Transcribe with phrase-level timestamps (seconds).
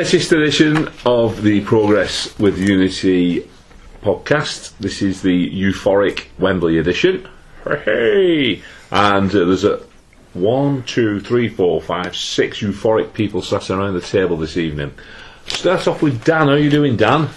[0.00, 3.46] latest edition of the Progress with Unity
[4.00, 4.72] podcast.
[4.78, 7.28] This is the euphoric Wembley edition.
[7.64, 8.62] Hey!
[8.90, 9.84] And uh, there's a
[10.32, 14.94] one, two, three, four, five, six euphoric people sat around the table this evening.
[15.46, 16.46] Start off with Dan.
[16.46, 17.28] How are you doing, Dan?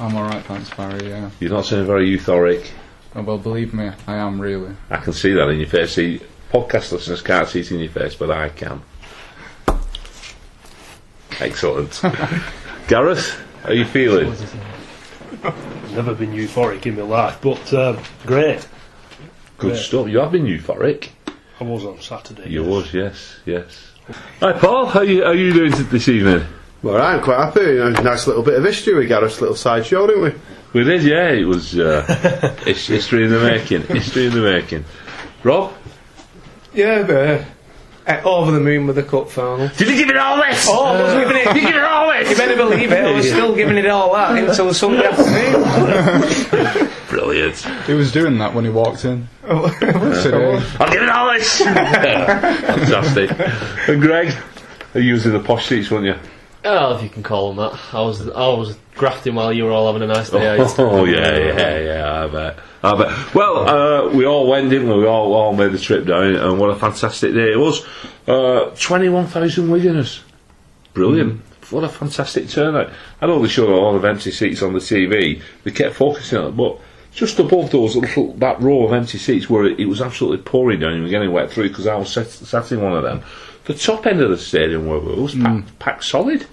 [0.00, 1.30] I'm alright, thanks, Barry, yeah.
[1.38, 2.72] You're not sounding very euphoric.
[3.14, 4.74] Oh, well, believe me, I am really.
[4.90, 5.92] I can see that in your face.
[5.92, 8.82] See, podcast listeners can't see it in your face, but I can.
[11.40, 12.00] Excellent.
[12.88, 14.34] Gareth, how are you feeling?
[15.94, 18.66] Never been euphoric in my life, but um, great.
[19.58, 19.80] Good Yeah.
[19.82, 20.08] stuff.
[20.08, 21.08] You have been euphoric.
[21.60, 22.48] I was on Saturday.
[22.50, 23.92] You was, yes, yes.
[24.40, 24.86] Hi, Paul.
[24.86, 26.44] How you how you doing this evening?
[26.82, 27.60] Well, I'm quite happy.
[27.60, 30.32] You know, nice little bit of history we got us, little side show, didn't we?
[30.72, 31.28] We did, yeah.
[31.30, 32.02] It was uh,
[32.66, 33.82] history in the making.
[33.82, 34.84] History in the making.
[35.44, 35.72] Rob,
[36.74, 37.44] Yeah, uh,
[38.04, 39.68] Eh, over the moon with the cup final.
[39.68, 40.66] did you give it all this?
[40.68, 41.44] Oh, uh, I was giving it.
[41.44, 42.30] Did you give it all this?
[42.30, 43.04] You better believe it.
[43.04, 46.90] I was still giving it all that until the Sunday afternoon.
[47.08, 47.56] Brilliant.
[47.86, 49.28] He was doing that when he walked in.
[49.44, 49.68] Oh,
[50.22, 50.60] Today.
[50.80, 51.58] I'll give it all this.
[51.62, 53.30] Fantastic.
[53.88, 54.34] And Greg,
[54.94, 56.16] you're using the posh seats, weren't you?
[56.64, 57.78] Oh, if you can call them that.
[57.92, 60.56] I was I was grafting while you were all having a nice day.
[60.78, 62.24] Oh yeah, yeah, yeah.
[62.24, 62.58] I bet.
[62.84, 63.34] I bet.
[63.34, 64.98] Well, uh, we all went, didn't we?
[64.98, 67.84] We all, all made the trip down, and what a fantastic day it was.
[68.28, 70.20] Uh, Twenty-one thousand Wiganers.
[70.94, 71.40] Brilliant.
[71.70, 72.90] What a fantastic turnout.
[73.20, 75.42] I know they showed a lot of empty seats on the TV.
[75.64, 76.78] They kept focusing on it, but
[77.12, 80.80] just above those little that row of empty seats where it, it was absolutely pouring
[80.80, 83.02] down and we were getting wet through because I was sat, sat in one of
[83.02, 83.22] them.
[83.64, 85.78] The top end of the stadium where we was packed, mm.
[85.78, 86.46] packed solid.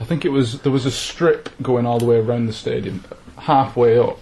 [0.00, 3.04] I think it was there was a strip going all the way around the stadium,
[3.36, 4.18] halfway up.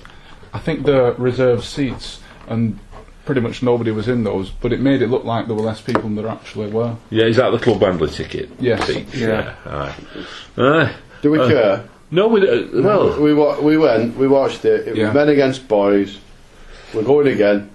[0.52, 2.78] I think the reserved seats and
[3.24, 5.80] pretty much nobody was in those, but it made it look like there were less
[5.80, 6.96] people than there actually were.
[7.10, 8.48] Yeah, is that the Club Wembley ticket?
[8.58, 8.86] Yes.
[8.86, 9.14] Seats?
[9.14, 9.54] Yeah.
[9.66, 9.94] Aye.
[10.56, 10.94] Aye.
[11.22, 11.88] Do we uh, care?
[12.10, 13.20] No, we uh, well.
[13.20, 14.88] We wa- we went, we watched it.
[14.88, 15.06] It Yeah.
[15.06, 16.18] was men against boys.
[16.94, 17.70] We're going again.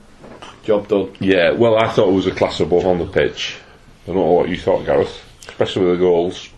[0.63, 1.15] Job done.
[1.19, 3.57] Yeah, well, I thought it was a class above on the pitch.
[4.03, 6.49] I don't know what you thought, Gareth, especially with the goals.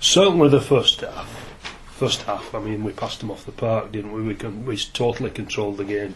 [0.00, 1.28] Certainly the first half.
[1.92, 4.22] First half, I mean, we passed them off the park, didn't we?
[4.22, 6.14] We, con- we totally controlled the game.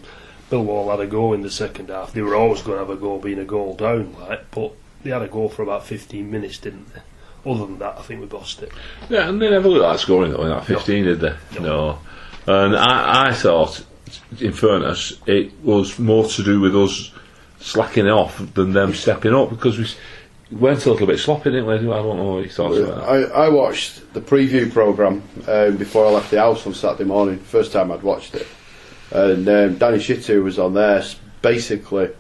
[0.51, 2.13] Millwall had a go in the second half.
[2.13, 5.11] They were always going to have a go, being a goal down, like, but they
[5.11, 7.01] had a go for about 15 minutes, didn't they?
[7.51, 8.73] Other than that, I think we lost it.
[9.11, 11.35] Yeah, and they never looked like scoring though in that 15, did they?
[11.61, 11.99] No.
[12.47, 13.85] And I, I thought,
[14.41, 17.11] in fairness, it was more to do with us
[17.61, 19.97] slacking off than them stepping up because we s-
[20.51, 21.75] went a little bit sloppy, didn't we?
[21.75, 23.33] I don't know what you thought about that.
[23.35, 27.39] I, I watched the preview programme um, before I left the house on Saturday morning.
[27.39, 28.47] First time I'd watched it.
[29.11, 31.05] And um, Danny Shittu was on there
[31.43, 32.11] basically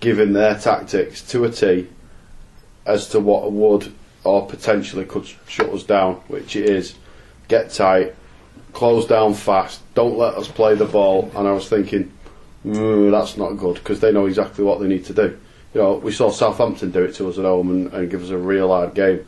[0.00, 1.88] giving their tactics to a T
[2.86, 3.92] as to what would
[4.24, 6.94] or potentially could shut us down, which it is.
[7.48, 8.14] Get tight,
[8.72, 11.30] close down fast, don't let us play the ball.
[11.34, 12.12] And I was thinking,
[12.64, 15.36] "Mm, that's not good because they know exactly what they need to do.
[15.74, 18.30] You know, we saw Southampton do it to us at home and, and give us
[18.30, 19.24] a real hard game,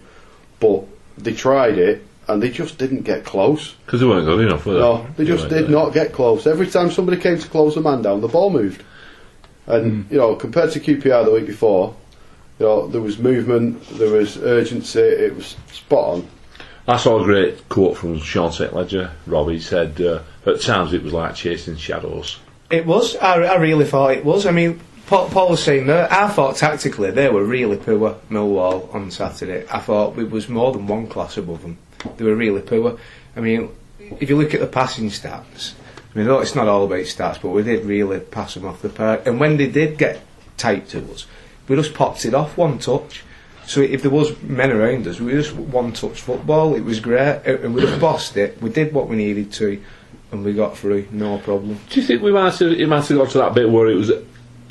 [0.58, 0.84] but
[1.16, 3.74] they tried it and they just didn't get close.
[3.86, 4.80] Because they weren't good enough, were they?
[4.80, 5.70] No, they just weren't did good.
[5.70, 6.46] not get close.
[6.46, 8.82] Every time somebody came to close the man down, the ball moved.
[9.66, 11.94] And you know, compared to QPR the week before,
[12.58, 15.00] you know, there was movement, there was urgency.
[15.00, 16.28] It was spot on.
[16.86, 18.74] I saw a great quote from Sean St.
[18.74, 19.12] Ledger.
[19.26, 22.38] Robbie said, uh, at times it was like chasing shadows.
[22.70, 23.16] It was.
[23.16, 24.46] I, I really thought it was.
[24.46, 26.10] I mean, Paul, Paul was saying that.
[26.10, 29.66] I thought tactically they were really poor, Millwall, on Saturday.
[29.70, 31.78] I thought it was more than one class above them.
[32.16, 32.98] They were really poor.
[33.36, 33.70] I mean,
[34.20, 35.74] if you look at the passing stats,
[36.14, 38.88] I mean, it's not all about stats, but we did really pass them off the
[38.88, 39.26] park.
[39.26, 40.20] And when they did get
[40.56, 41.26] tight to us,
[41.68, 43.22] we just popped it off one touch.
[43.64, 46.74] So if there was men around us, we just one touch football.
[46.74, 48.60] It was great, and we just bossed it.
[48.60, 49.82] We did what we needed to,
[50.32, 51.78] and we got through, no problem.
[51.88, 53.94] Do you think we might have, it might have got to that bit where it
[53.94, 54.10] was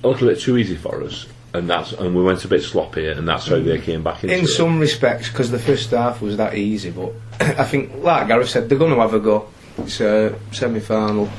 [0.04, 1.28] a little bit too easy for us?
[1.54, 4.38] And that's and we went a bit sloppy, and that's how they came back into
[4.38, 4.48] In it.
[4.48, 7.12] some respects, because the first half was that easy, but
[7.42, 9.48] I think, like Gareth said, they're going to have a go.
[9.78, 11.30] It's a semi-final.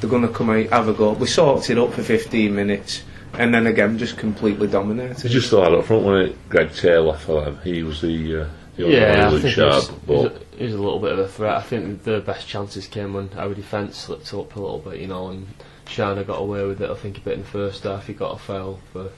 [0.00, 1.12] They're going to come out, have a go.
[1.12, 3.02] We sorted it up for 15 minutes,
[3.34, 5.28] and then again, just completely They dominated.
[5.28, 7.58] just still had up front when it, Greg Taylor for them.
[7.62, 9.74] He was the, uh, the other Yeah, I think it sharp.
[9.74, 10.24] was, it, was
[10.60, 11.56] a, was a little bit of a threat.
[11.56, 15.08] I think the best chances came when our defence slipped up a little bit, you
[15.08, 15.46] know, and
[15.88, 16.90] Scharner got away with it.
[16.90, 18.06] I think a bit in the first half.
[18.06, 19.10] He got a foul for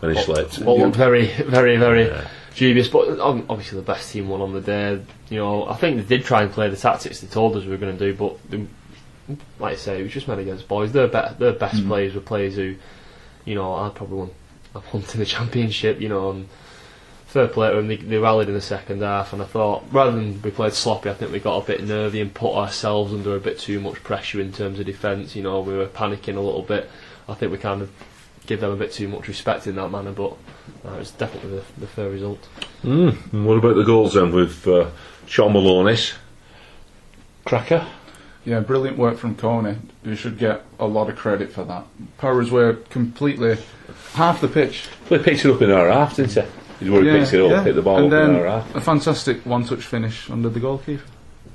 [0.00, 0.58] when he slipped.
[0.58, 2.28] what looked very, very, very Yeah.
[2.54, 2.88] dubious.
[2.88, 5.00] But um, obviously, the best team won on the day.
[5.30, 7.70] You know, I think they did try and play the tactics they told us we
[7.70, 8.66] were going to do, but they,
[9.58, 10.92] like I say, it was just men against boys.
[10.92, 12.74] Their be- their best players were players who,
[13.44, 14.32] you know, I probably want
[14.74, 16.00] I want in the championship.
[16.00, 16.48] You know, and
[17.34, 17.88] fair play to them.
[17.88, 21.10] They, they rallied in the second half, and I thought rather than we played sloppy,
[21.10, 24.04] I think we got a bit nervy and put ourselves under a bit too much
[24.04, 25.34] pressure in terms of defence.
[25.34, 26.88] You know, we were panicking a little bit.
[27.28, 27.90] I think we kind of
[28.46, 30.36] give them a bit too much respect in that manner, but
[30.86, 32.48] uh, it was definitely the, the fair result.
[32.84, 33.32] Mm.
[33.32, 34.90] And what about the goals then with uh,
[35.26, 36.14] Shaun Maloney's
[37.44, 37.84] cracker?
[38.44, 39.78] Yeah, brilliant work from Koné.
[40.04, 41.84] You should get a lot of credit for that.
[42.18, 43.56] Powers were completely
[44.12, 44.86] half the pitch.
[45.10, 46.63] Well, he picked it up in our half, didn't he?
[46.80, 47.62] He's where he oh, Yeah, picks it up, yeah.
[47.64, 51.04] hit the ball and then in a fantastic one-touch finish under the goalkeeper.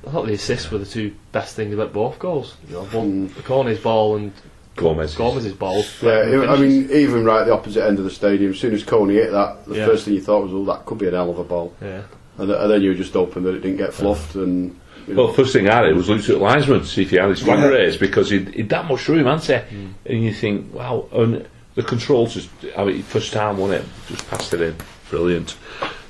[0.07, 2.55] I thought the assists were the two best things about both goals.
[2.67, 3.33] You know, one mm.
[3.35, 4.31] the Koné's ball and
[4.75, 5.15] Gomez.
[5.15, 5.77] Gomez's ball.
[5.77, 6.49] Yeah, Finishes.
[6.49, 9.13] I mean, even right at the opposite end of the stadium, as soon as Koné
[9.13, 9.85] hit that, the Yeah.
[9.85, 11.73] first thing you thought was, oh, that could be an hell of a ball.
[11.81, 12.03] yeah.
[12.37, 14.79] And, th- and then you were just hoping that it didn't get fluffed and.
[15.05, 17.29] you know, Well, first thing I did was looked at Linesman, see if he had
[17.29, 19.75] his flag raised, because he'd, he'd that much room, hadn't he?
[19.75, 19.93] Mm.
[20.05, 21.45] And you think, wow, and
[21.75, 23.89] the control just, I mean, first time, wasn't it?
[24.07, 24.75] Just passed it in.
[25.09, 25.55] Brilliant.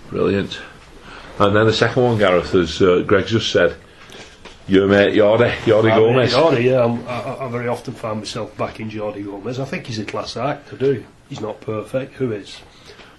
[0.09, 0.59] Brilliant.
[1.39, 3.75] And then the second one, Gareth, as uh, Greg just said,
[4.67, 6.33] your mate Yordi, Yordi I mean, Gomez.
[6.33, 9.59] Jordi, yeah, I'm, I, I very often find myself back in Jordi Gomez.
[9.59, 11.05] I think he's a class act, I do.
[11.29, 12.59] He's not perfect, who is?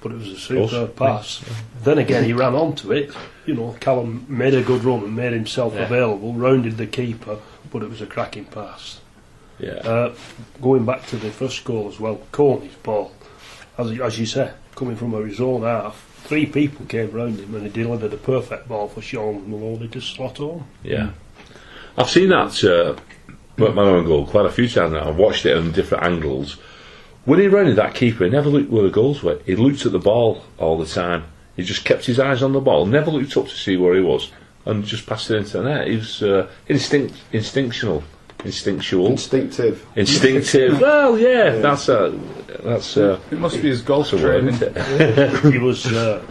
[0.03, 1.45] But it was a superb pass.
[1.83, 3.13] Then again, he ran onto it.
[3.47, 5.83] You know, Callum made a good run and made himself Yeah.
[5.83, 7.39] available, rounded the keeper,
[7.71, 9.01] but it was a cracking pass.
[9.59, 9.73] Yeah.
[9.75, 10.15] Uh,
[10.63, 13.13] going back to the first goal as well, Koné's ball,
[13.77, 15.95] as, as you say, coming from his own half,
[16.25, 20.01] three people came round him and he delivered a perfect ball for Shaun Maloney to
[20.01, 20.67] slot home.
[20.83, 21.11] Yeah,
[21.99, 22.99] I've seen that uh,
[23.59, 25.07] my own goal quite a few times now.
[25.07, 26.55] I've watched it on different angles.
[27.27, 29.39] When he rounded that keeper, he never looked where the goals were.
[29.45, 31.25] He looked at the ball all the time.
[31.57, 34.01] He just kept his eyes on the ball, never looked up to see where he
[34.01, 34.33] was,
[34.65, 35.89] and just passed it into the net.
[35.89, 38.03] He was uh, instinct, instinctual,
[38.45, 39.85] instinctual, Instinctive.
[39.97, 40.81] instinctive.
[40.81, 42.17] well, yeah, that's uh,
[42.63, 44.55] that's uh, It must be his golf that's a word, training.
[44.55, 45.53] isn't it?
[45.53, 46.23] he was uh,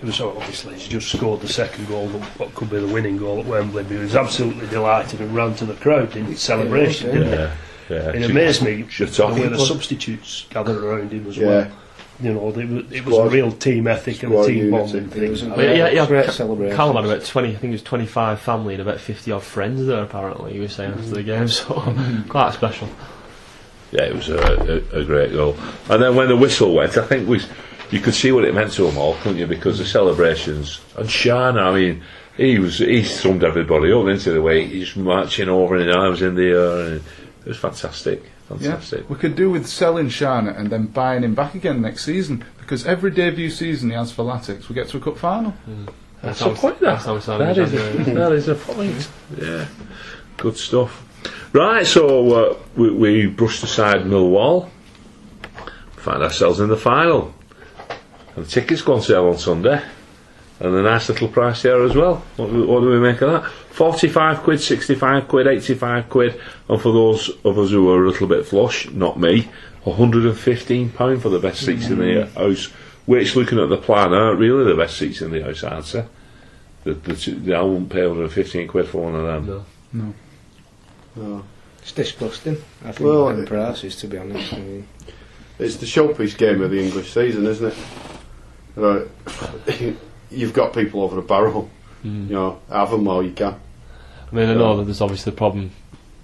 [0.00, 3.40] he was obviously he's just scored the second goal, what could be the winning goal
[3.40, 3.82] at Wembley.
[3.82, 7.10] But he was absolutely delighted and ran to the crowd in celebration.
[7.12, 7.34] didn't he?
[7.34, 7.54] Yeah,
[7.90, 8.10] yeah.
[8.24, 11.46] It amazed me the way the substitutes gathered around him as Yeah.
[11.46, 11.72] well.
[12.20, 15.00] You know, it was, it was a real team ethic and a team unity.
[15.00, 16.76] bonding It was a I mean, yeah, yeah, great celebration.
[16.76, 19.86] Callum had about 20, I think it was 25 family and about 50 odd friends
[19.86, 21.74] there apparently, he was saying after the game, so
[22.28, 22.88] quite special.
[23.90, 24.38] Yeah, it was a,
[24.94, 25.56] a, a great goal.
[25.90, 27.40] And then when the whistle went, I think we,
[27.90, 29.46] you could see what it meant to them all, couldn't you?
[29.46, 32.02] Because the celebrations and Sean, I mean,
[32.36, 36.22] he was he summed everybody up into the way he's marching over and his arms
[36.22, 37.02] in the air, and
[37.44, 39.08] it was fantastic, Yeah, fantastic.
[39.10, 42.86] we could do with selling Scharner and then buying him back again next season because
[42.86, 45.54] every debut season he has for Latics, we get to a cup final.
[46.22, 46.80] That's how a we- point.
[46.80, 49.08] that's That, how we signed that him a, that is a point.
[49.38, 49.66] Yeah,
[50.38, 51.02] good stuff.
[51.52, 54.70] Right, so uh, we, we brushed aside Millwall,
[55.96, 57.34] find ourselves in the final,
[58.36, 59.80] and the tickets go on sale on Sunday,
[60.60, 62.22] and a nice little price there as well.
[62.36, 63.50] What, do- what do we make of that?
[63.50, 68.28] Forty-five quid, sixty-five quid, eighty-five quid, and for those of us who are a little
[68.28, 69.48] bit flush, not me,
[69.84, 72.32] hundred and fifteen pound for the best seats in the mm.
[72.34, 72.66] house.
[73.06, 76.06] Which, looking at the plan, aren't really the best seats in the house, aren't they?
[76.84, 79.46] The, the, two- the, I wouldn't pay 115 quid for one of them.
[79.46, 79.64] No.
[79.92, 80.14] No.
[81.16, 81.44] no.
[81.82, 82.56] It's disgusting.
[82.82, 84.54] I think Well, them it- prices, to be honest.
[84.54, 84.88] I mean,
[85.58, 87.78] It's the showpiece game of the English season, isn't it?
[88.76, 89.96] Right.
[90.34, 91.70] You've got people over a barrel.
[92.04, 92.28] Mm.
[92.28, 93.54] You know, have them while you can.
[94.30, 95.70] I mean, I know that there's obviously the problem.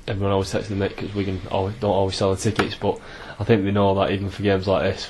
[0.08, 2.98] Everyone always takes the mick because we can always, don't always sell the tickets, but
[3.38, 5.08] I think they know that even for games like this,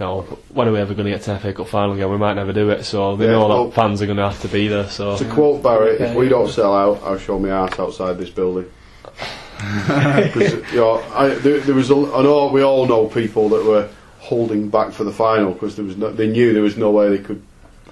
[0.00, 2.10] you know, when are we ever going to get to an FA Cup final again?
[2.10, 4.28] We might never do it, so they Yeah, know well- that fans are going to
[4.28, 4.88] have to be there.
[4.88, 8.30] So To quote Barry, if we don't sell out, I'll show my ass outside this
[8.30, 8.66] building.
[9.58, 13.64] 'Cause, you know, I, there, there was a, I know we all know people that
[13.64, 13.88] were
[14.18, 17.08] holding back for the final because there was no, they knew there was no way
[17.08, 17.42] they could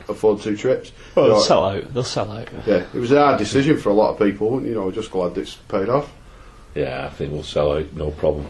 [0.09, 0.93] afford two trips.
[1.15, 1.95] well, You know, they'll sell out.
[1.95, 2.49] They'll sell out.
[2.67, 4.63] yeah, it was a hard decision for a lot of people.
[4.63, 6.13] You know, I'm just glad it's paid off.
[6.75, 8.47] Yeah, I think we'll sell out, no problem.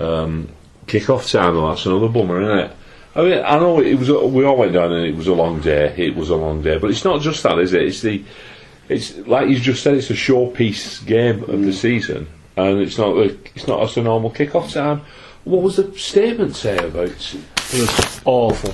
[0.00, 0.48] Um,
[0.86, 2.76] kick-off time, though, that's another bummer, isn't it?
[3.14, 4.08] I mean, I know it was.
[4.08, 5.94] a- We all went down, and it was a long day.
[5.96, 7.82] It was a long day, but it's not just that, is it?
[7.82, 8.24] It's the.
[8.88, 9.94] It's like you just said.
[9.94, 13.12] It's a showpiece game of the season, and it's not.
[13.14, 15.02] The, it's not as a normal kick-off time.
[15.44, 17.10] What was the statement say about?
[18.24, 18.70] It was awful.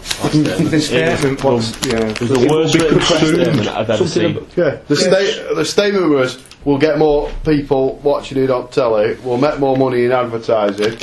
[0.70, 1.98] the statement was, yeah.
[2.00, 4.46] It was the worst written statement I've ever seen.
[4.56, 9.16] Yeah, the, sta- the statement was: we'll get more people watching it on telly.
[9.22, 10.98] We'll make more money in advertising.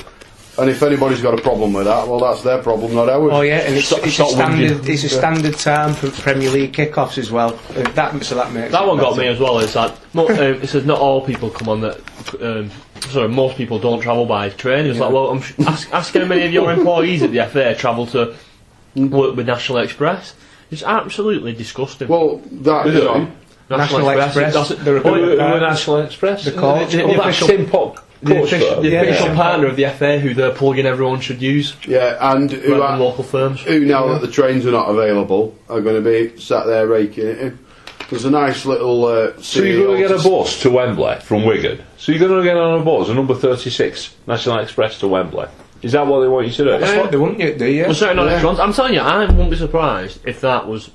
[0.57, 3.29] And if anybody's got a problem with that, well, that's their problem, not ours.
[3.33, 4.87] Oh yeah, and it's, Stop- it's, stop a standard, whinging.
[4.89, 7.59] it's a standard time for Premier League kickoffs as well.
[7.75, 9.21] Uh, that so that makes That it one got better.
[9.23, 9.59] me as well.
[9.59, 11.99] It's like mo- um, it says not all people come on that.
[12.41, 12.71] Um,
[13.09, 14.85] sorry, most people don't travel by train.
[14.85, 17.75] It's like, well, I'm sh- ask, ask how many of your employees at the FA
[17.75, 18.35] travel to
[18.95, 20.33] work with National Express.
[20.71, 22.07] It's absolutely disgusting.
[22.07, 23.35] Well, that Is is on.
[23.69, 25.61] National Express, that's- the Oh, recruitment you were card.
[25.61, 26.45] National Express.
[26.45, 29.01] The coach, the- the that official- Tim Pop the official, the Yeah.
[29.03, 32.97] official partner of the FA, who they're plugging everyone should use, Yeah, and who, are,
[32.97, 33.61] local firms.
[33.61, 37.27] who now that the trains are not available are going to be sat there raking
[37.27, 37.59] it in.
[38.09, 39.05] There's a nice little.
[39.05, 41.81] Uh, So you're going to get a bus to Wembley from Wigan.
[41.97, 45.47] So you're going to get on a bus, a number 36 National Express to Wembley.
[45.81, 46.77] Is that what they want you to do?
[46.79, 47.85] That's what they want you to do, yeah.
[47.85, 48.41] Well, certainly not Yeah.
[48.43, 48.59] next.
[48.59, 50.89] I'm telling you, I wouldn't be surprised if that was.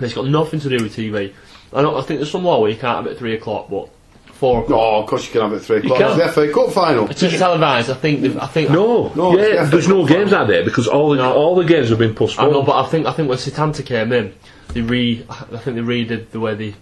[0.00, 1.32] It's got nothing to do with TV.
[1.72, 1.96] I don't.
[1.96, 3.88] I think there's some law where you can't have it at three o'clock, but
[4.26, 4.78] four o'clock.
[4.80, 5.98] Oh, of course you can have it at three o'clock.
[5.98, 6.20] can.
[6.20, 7.08] It's the FA Cup final.
[7.08, 7.88] It's just televised.
[7.88, 8.36] I think.
[8.36, 8.70] I think.
[8.70, 11.32] No, No, yeah, it's there's no games out there because all the No.
[11.32, 12.52] all the games have been I postponed.
[12.52, 13.06] know, but I think.
[13.06, 14.34] I think when Setanta came in,
[14.74, 15.24] they re.
[15.30, 16.74] I think they redid the way they.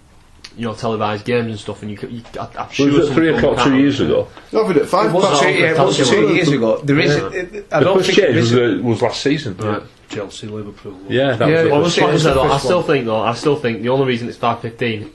[0.57, 1.97] You know, televised games and stuff, and you.
[1.97, 4.29] could- you I, I'm It sure was at three o'clock two years ago.
[4.53, 5.43] No, but at five It was past.
[5.43, 6.79] two, yeah, it was two years ago.
[6.79, 7.17] There is.
[7.17, 7.27] Yeah.
[7.41, 8.81] it- it- I The don't think change was, is.
[8.81, 9.57] uh, was last season.
[9.57, 9.83] Right.
[10.09, 10.99] Chelsea, Liverpool.
[11.09, 11.71] Yeah, that Yeah, was it it.
[11.71, 12.87] Well, was- like I said, the though, I still one.
[12.89, 15.13] think though, I still think the only reason it's five fifteen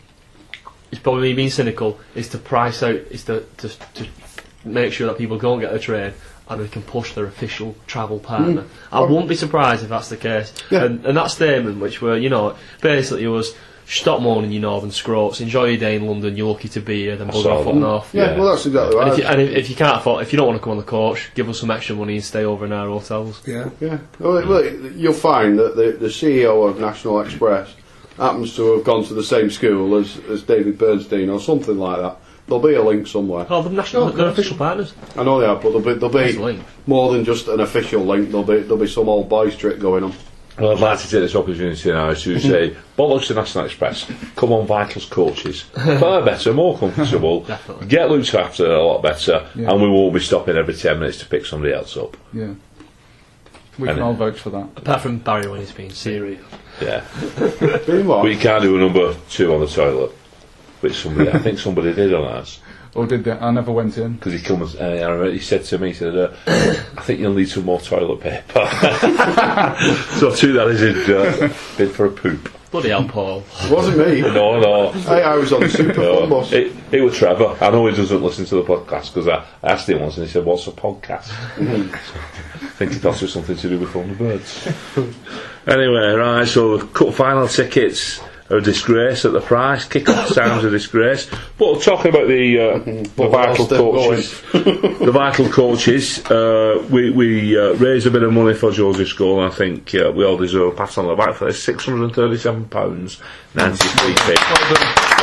[0.92, 4.08] is probably being cynical is to price out is to, to to
[4.63, 6.13] make sure that people don't get the train
[6.50, 8.63] and they can push their official travel partner.
[8.92, 10.54] I wouldn't be surprised if that's the case.
[10.72, 10.86] Yeah.
[10.86, 13.54] And, and that statement, which were you know basically was.
[13.88, 15.42] Stop mourning you northern scroats.
[15.42, 16.36] Enjoy your day in London.
[16.36, 17.15] You're lucky to be here.
[17.18, 18.13] Then bugger saw off up north.
[18.15, 18.38] Yeah, Yeah.
[18.39, 19.13] well, that's exactly And, right.
[19.13, 20.77] if you, and if, if you can't afford, if you don't want to come on
[20.77, 23.42] the coach, give us some extra money and stay over in our hotels.
[23.46, 23.70] Yeah.
[23.80, 27.74] Yeah, well, well, you'll find that the, the CEO of National Express
[28.18, 32.01] happens to have gone to the same school as, as David Bernstein or something like
[32.01, 32.18] that.
[32.48, 33.46] There'll be a link somewhere.
[33.50, 34.94] Oh, the national, Oh, they're official partners.
[35.15, 36.63] I know they are, but there'll be, there'll be link.
[36.88, 38.30] more than just an official link.
[38.30, 40.13] There'll be there'll be some old boys trick going on.
[40.57, 42.39] Well, I'd like to take this opportunity now to mm-hmm.
[42.39, 45.63] say, bollocks to National Express, come on Vitals coaches.
[45.63, 47.88] Far better, more comfortable, Definitely.
[47.88, 49.71] get looked after a lot better, Yeah.
[49.71, 52.15] and we won't be stopping every 10 minutes to pick somebody else up.
[52.31, 52.53] Yeah.
[53.77, 54.69] We And can all vouch for that.
[54.77, 55.89] Apart from Barry when he's being.
[55.91, 56.41] Serious.
[56.81, 57.03] Yeah.
[57.85, 58.21] Doing what?
[58.21, 60.12] But you can't do a number two on the toilet,
[60.79, 62.59] which somebody, I think somebody did on ours.
[62.96, 63.32] Or did they?
[63.34, 64.14] I never went in.
[64.14, 67.20] Because he comes, uh, I remember he said to me, he said, uh, I think
[67.20, 68.54] you'll need some more toilet paper.
[70.18, 72.50] so i to that is it, uh, bid for a poop.
[72.72, 73.44] Bloody hell, Paul.
[73.64, 74.22] It wasn't me.
[74.22, 74.92] No, no.
[74.92, 76.52] Hey, I was on the Super No, bus.
[76.52, 77.56] it, it was Trevor.
[77.62, 80.25] I know he doesn't listen to the podcast because I I asked him once and
[80.25, 81.32] he said, What's a podcast?
[81.58, 85.14] I think he thought it was something to do with Thunderbirds.
[85.68, 89.86] anyway, right, so the cup final tickets are a disgrace at the price.
[89.86, 91.30] Kick off times a disgrace.
[91.58, 97.10] But talking about the, uh, the vital whilst they're coaches, the vital coaches, uh, we,
[97.10, 100.24] we uh, raised a bit of money for Joseph School and I think uh, we
[100.24, 101.66] all deserve a pat on the back for this.
[101.66, 102.68] £637,
[103.56, 104.36] 93p.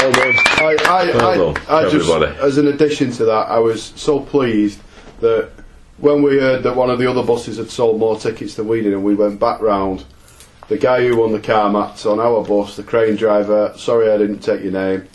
[0.02, 0.35] Well done.
[0.59, 4.19] I, I, Well done I to just, as an addition to that, I was so
[4.21, 4.81] pleased
[5.21, 5.50] that
[5.99, 8.81] when we heard that one of the other buses had sold more tickets than we
[8.81, 10.05] did, and we went back round,
[10.69, 14.16] the guy who won the car mats on our bus, the crane driver, sorry I
[14.19, 15.07] didn't take your name,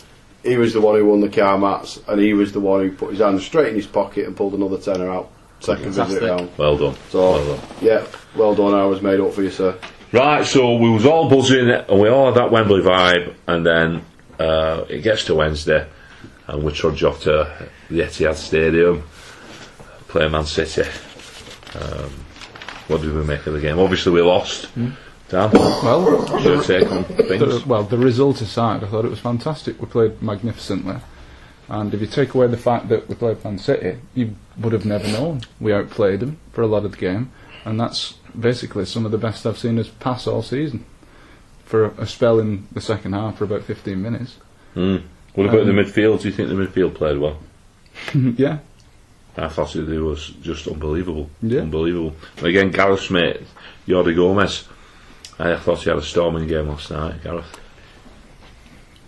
[0.44, 2.92] he was the one who won the car mats, and he was the one who
[2.96, 5.30] put his hand straight in his pocket and pulled another tenner out.
[5.60, 6.30] Second visit Fantastic.
[6.30, 6.50] round.
[6.58, 6.96] Well done.
[7.10, 7.68] So, Well done.
[7.82, 8.74] yeah, well done.
[8.76, 9.76] I was made up for you, sir.
[10.14, 14.06] Right, so we was all buzzing and we all had that Wembley vibe, and then
[14.40, 15.86] uh, it gets to Wednesday,
[16.48, 19.04] and we trudge off to the Etihad Stadium,
[20.08, 20.84] play Man City.
[21.76, 22.12] Um,
[22.88, 23.80] what did we make of the game?
[23.80, 24.70] Obviously, we lost.
[25.30, 29.80] Dan, Well, your take on the, well, the result aside, I thought it was fantastic.
[29.82, 30.98] We played magnificently.
[31.70, 34.86] And if you take away the fact that we played Man City, you would have
[34.86, 35.42] never known.
[35.60, 37.32] We outplayed them for a lot of the game.
[37.66, 40.86] And that's basically some of the best I've seen us pass all season.
[41.66, 44.38] For a, a spell in the second half for about 15 minutes.
[44.78, 45.04] Mm.
[45.34, 46.22] What about Um, the midfield?
[46.22, 47.38] Do you think the midfield played well?
[48.16, 48.60] yeah.
[49.36, 51.30] I thought it was just unbelievable.
[51.42, 51.62] Yeah.
[51.62, 52.16] Unbelievable.
[52.38, 53.54] And again, Gareth Smith,
[53.86, 54.64] Jordi Gomez.
[55.40, 57.60] I thought he had a storming game last night, Gareth.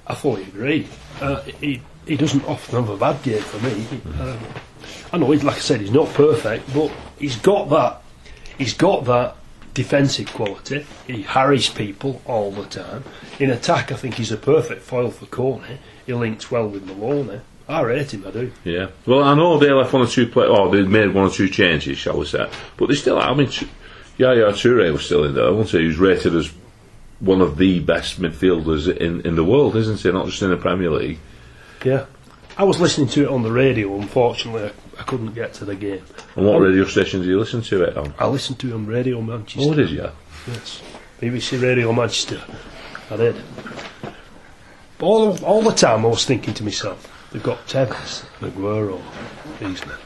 [0.05, 0.87] I fully agree.
[1.21, 3.85] Uh, he he doesn't often have a bad game for me.
[4.19, 4.39] Um,
[5.13, 8.01] I know, he's, like I said, he's not perfect, but he's got that.
[8.57, 9.35] He's got that
[9.73, 10.85] defensive quality.
[11.05, 13.03] He harries people all the time.
[13.39, 15.77] In attack, I think he's a perfect foil for Koné.
[16.05, 17.41] He links well with Maloney.
[17.67, 18.51] I rate him, I do.
[18.63, 18.87] Yeah.
[19.05, 21.47] Well, I know they left one or two play, or they made one or two
[21.49, 23.19] changes, shall we say, but they still.
[23.19, 23.49] I mean,
[24.19, 25.47] yeah, yeah, Toure was still in there.
[25.47, 26.51] I won't say he was rated as
[27.21, 30.11] one of the best midfielders in, in the world, isn't he?
[30.11, 31.19] Not just in the Premier League.
[31.83, 32.05] Yeah.
[32.57, 33.95] I was listening to it on the radio.
[33.95, 36.03] Unfortunately, I, I couldn't get to the game.
[36.35, 38.13] And what radio station do you listen to it on?
[38.19, 39.69] I listened to it on Radio Manchester.
[39.69, 40.09] Oh, did you?
[40.47, 40.81] Yes.
[41.21, 42.41] BBC Radio Manchester.
[43.09, 43.41] I did.
[44.99, 49.01] All, all the time I was thinking to myself, they've got Tevez, Agüero,
[49.59, 49.97] these men.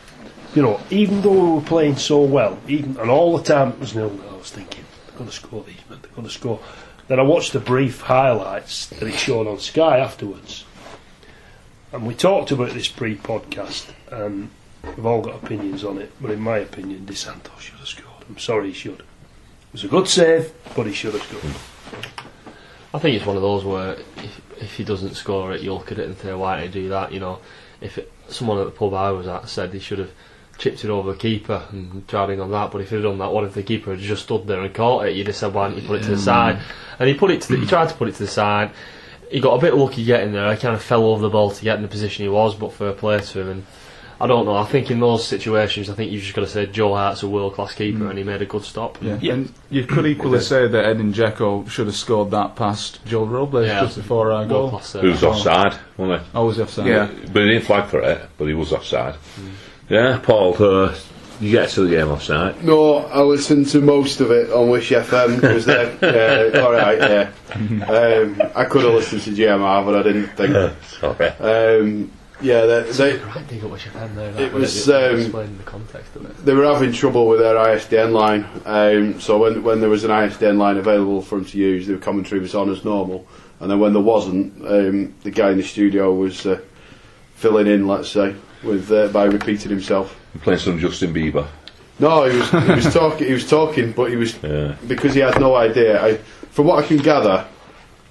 [0.56, 3.80] You know, even though we were playing so well, even and all the time it
[3.80, 6.60] was nil, I was thinking, they're going to score these men, they're going to score.
[7.08, 10.64] Then I watched the brief highlights that it showed on Sky afterwards.
[11.92, 14.50] And we talked about this pre podcast, and
[14.84, 16.12] we've all got opinions on it.
[16.22, 18.24] But in my opinion, Di Santo should have scored.
[18.30, 19.00] I'm sorry he should.
[19.00, 22.56] It was a good save, but he should have scored.
[22.94, 25.92] I think it's one of those where if, if he doesn't score it, you look
[25.92, 27.12] at it and say, why did he do that?
[27.12, 27.40] You know,
[27.82, 30.12] if it, someone at the pub I was at said he should have
[30.58, 33.44] chipped it over the keeper and driving on that, but if he'd done that, what
[33.44, 35.16] if the keeper had just stood there and caught it?
[35.16, 36.60] You'd have said, why didn't you put it to the side?
[37.00, 38.72] And he put it to the, he tried to put it to the side.
[39.30, 40.54] He got a bit lucky getting there.
[40.54, 42.72] He kind of fell over the ball to get in the position he was, but
[42.74, 43.50] fair play to him.
[43.50, 43.66] And
[44.22, 44.56] I don't know.
[44.56, 47.28] I think in those situations, I think you've just got to say Joe Hart's a
[47.28, 48.10] world class keeper, mm.
[48.10, 49.02] and he made a good stop.
[49.02, 49.18] Yeah.
[49.20, 49.34] Yeah.
[49.34, 53.68] and you could equally say that Edin Dzeko should have scored that past Joel Robles
[53.68, 53.82] Yeah.
[53.82, 54.70] just before our goal.
[54.70, 56.28] Who uh, was offside, wasn't he?
[56.36, 56.88] Oh, I was offside.
[56.88, 57.08] Yeah.
[57.34, 59.16] But he didn't flag for it, but he was offside.
[59.16, 59.52] Mm.
[59.94, 60.96] Yeah, Paul, uh,
[61.40, 62.64] you get to the game last night.
[62.64, 66.98] No, I listened to most of it on Wish FM because they're yeah, all right.
[66.98, 67.32] Yeah,
[67.86, 70.74] um, I could have listened to GMR, but I didn't think.
[71.00, 71.28] Sorry.
[71.28, 74.42] Um, yeah, they, they Right, dig up what you've had there.
[74.42, 76.44] It was, um, explaining the context of it.
[76.44, 78.46] they were having trouble with their ISDN line.
[78.66, 81.98] Um, so when when there was an ISDN line available for them to use, the
[81.98, 83.28] commentary was on as normal.
[83.60, 86.60] And then when there wasn't, um, the guy in the studio was uh,
[87.36, 90.16] filling in, let's say, with uh, by repeating himself.
[90.42, 91.48] playing some Justin Bieber.
[92.00, 93.28] No, he was he was talking.
[93.28, 94.76] He was talking, but he was Yeah.
[94.88, 96.04] because he had no idea.
[96.04, 96.18] I,
[96.52, 97.46] from what I can gather,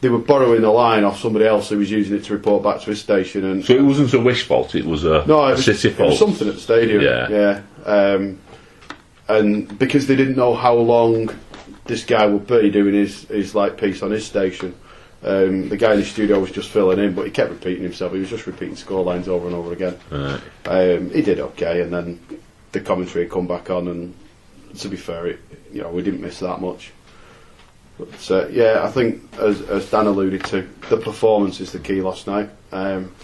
[0.01, 2.81] they were borrowing the line off somebody else who was using it to report back
[2.83, 3.45] to his station.
[3.45, 5.97] And So it wasn't a wish fault, it was a, no, it was, city it
[5.97, 6.11] fault.
[6.11, 7.01] was something at the stadium.
[7.03, 7.29] Yeah.
[7.29, 7.63] yeah.
[7.85, 8.39] Um,
[9.29, 11.31] and because they didn't know how long
[11.87, 14.75] this guy would be doing his his like piece on his station.
[15.25, 18.13] Um, the guy in the studio was just filling in, but he kept repeating himself.
[18.13, 19.97] He was just repeating score lines over and over again.
[20.11, 20.41] Right.
[20.67, 22.21] Um, he did okay, and then
[22.73, 24.15] the commentary had come back on, and
[24.79, 25.41] to be fair, it,
[25.73, 26.91] you know, we didn't miss that much.
[27.99, 32.01] But uh, yeah, I think as, as Dan alluded to, the performance is the key
[32.01, 32.51] last night.
[32.73, 33.15] Um,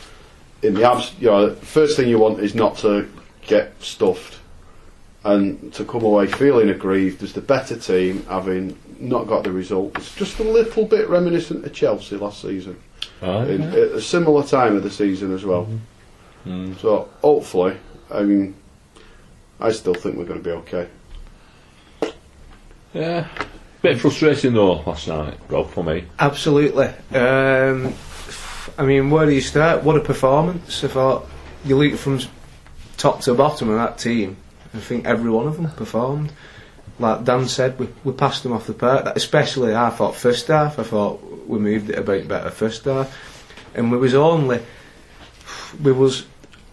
[0.63, 3.09] in the abs, you know, first thing you want is not to
[3.43, 4.39] get stuffed,
[5.25, 9.97] and to come away feeling aggrieved as the better team, having not got the result.
[9.97, 12.79] It's just a little bit reminiscent of Chelsea last season
[13.23, 13.49] Right.
[13.49, 15.69] in, at a similar time of the season as well.
[16.81, 17.77] So hopefully,
[18.11, 18.55] I mean,
[19.61, 20.89] I still think we're going to be okay.
[22.95, 23.27] Yeah.
[23.83, 26.05] Bit frustrating though last night, Rob, for me.
[26.19, 26.87] Absolutely.
[27.15, 27.93] Um,
[28.79, 29.85] I mean, where do you start?
[29.85, 30.83] What a performance!
[30.83, 31.27] I thought
[31.65, 32.19] you look from
[32.97, 34.37] top to bottom of that team.
[34.75, 36.33] I think every one of them performed.
[36.99, 39.07] Like Dan said, we, we passed them off the park.
[39.17, 40.79] Especially, I thought first half.
[40.79, 43.17] I thought we moved it a bit better first half,
[43.75, 44.61] and we was only
[45.83, 46.27] we was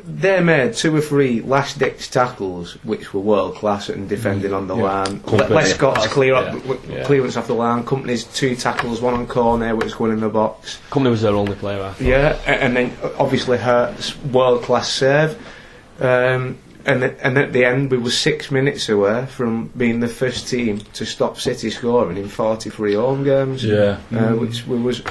[0.07, 4.67] they made two or three last ditch tackles which were world class and defending on
[4.67, 5.19] the line.
[5.21, 5.49] Kompany.
[5.49, 6.59] Les Scott's clear up, Yeah.
[6.59, 7.03] w- Yeah.
[7.05, 7.83] clearance off the line.
[7.83, 10.77] Kompany's two tackles, one on corner, which going in the box.
[10.91, 11.81] Kompany was their only player.
[11.83, 12.01] I thought.
[12.07, 15.37] Yeah, a- and then obviously Hart's world class serve.
[15.99, 20.07] Um, and th- and at the end, we were six minutes away from being the
[20.07, 23.63] first team to stop City scoring in 43 home games.
[23.63, 23.97] Yeah.
[24.13, 25.01] uh, which we was,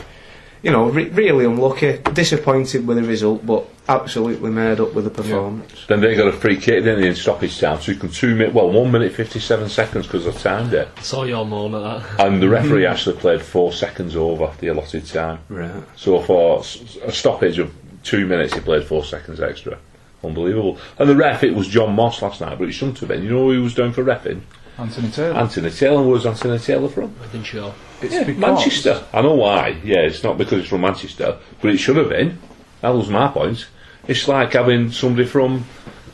[0.63, 5.11] you know, re- really unlucky, disappointed with the result, but absolutely made up with the
[5.11, 5.85] performance.
[5.89, 7.81] Then they got a free kick, didn't they, in stoppage time?
[7.83, 11.01] So you can two minute, well, one minute fifty-seven seconds because I timed it, I
[11.03, 11.83] saw your moan at
[12.17, 12.27] that.
[12.27, 15.41] and the referee actually played four seconds over the allotted time.
[15.51, 15.83] Right.
[15.97, 16.61] So for
[17.05, 19.77] a stoppage of two minutes, he played four seconds extra.
[20.25, 20.79] Unbelievable.
[20.99, 23.23] And the ref, it was John Moss last night, but it shouldn't have been.
[23.23, 24.41] You know who he was doing for refing?
[24.79, 25.37] Anthony Taylor.
[25.37, 26.03] Anthony Taylor.
[26.03, 27.15] Where's Anthony Taylor from?
[27.23, 27.75] I think sure.
[28.01, 29.05] it's Yeah, Manchester.
[29.13, 29.81] I know why.
[29.85, 32.39] Yeah, it's not because it's from Manchester, but it should have been.
[32.81, 33.67] That was my point.
[34.09, 35.65] It's like having somebody from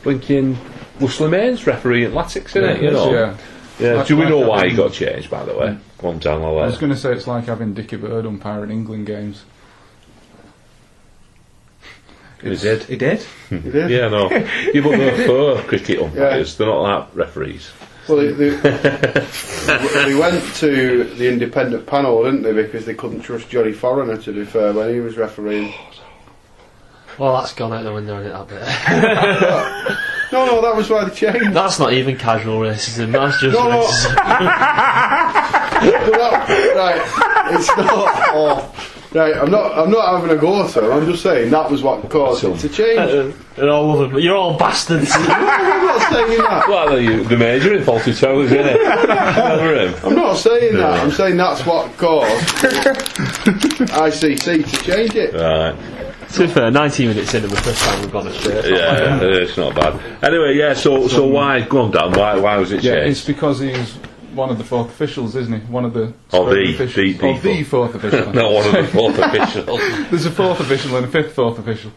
[0.03, 0.57] blinking
[0.99, 2.81] Worsley Mesnes referee at Latics, isn't it?
[2.83, 3.11] You know?
[3.11, 3.37] Yeah.
[3.79, 3.93] Yeah.
[3.93, 5.77] Like- Do we like know why he got changed, by the way?
[5.97, 9.07] Go on, Dan, I'll was going to say it's like having Dickie Bird umpiring England
[9.07, 9.43] games.
[12.41, 12.83] He did.
[12.83, 13.25] He did.
[13.49, 13.89] You did?
[13.91, 14.29] Yeah, no.
[14.31, 16.55] Oh, oh, yeah, but they're for cricket umpires.
[16.57, 17.71] They're not like referees.
[18.07, 18.49] Well, they, they,
[20.05, 22.53] they went to the independent panel, didn't they?
[22.53, 25.73] Because they couldn't trust Johnny Foreigner, to be fair, when he was refereeing.
[27.19, 29.97] Well, that's gone out the window, isn't it, that bit?
[30.31, 31.51] No, no, that was why they changed.
[31.53, 33.11] that's not even casual racism.
[33.11, 33.81] That's just No, no.
[33.83, 34.15] racism.
[34.15, 37.87] But that- right, it's not.
[38.33, 38.73] Oh,
[39.13, 39.77] right, I'm not.
[39.77, 40.91] I'm not having a go at them.
[40.91, 42.99] I'm just saying that was what caused it to change.
[42.99, 44.19] Uh, They're all of them.
[44.19, 45.09] You're all bastards.
[45.13, 46.65] I'm not saying that.
[46.69, 48.79] Well, the, the major in Fawlty Towers, isn't it?
[48.79, 49.95] Remember him?
[50.05, 50.99] I'm not saying that.
[51.03, 52.29] I'm saying that's what caused
[53.45, 55.33] ICC to change it.
[55.33, 55.75] Right.
[56.29, 58.53] to be fair, 19 minutes in and the first time we've gone astray.
[58.71, 60.23] Yeah, it's not bad.
[60.23, 60.73] Anyway, yeah.
[60.73, 61.61] So, so why?
[61.61, 62.11] Go on, Dan.
[62.13, 62.37] Why?
[62.37, 63.19] Why was it Yeah, changed?
[63.19, 63.97] it's because he's
[64.33, 65.59] one of the fourth officials, isn't he?
[65.71, 67.17] One of the Or the- officials.
[67.19, 68.33] the Or the fourth official.
[68.33, 69.79] Not one of the fourth officials.
[70.09, 71.91] There's a fourth official and a fifth fourth official.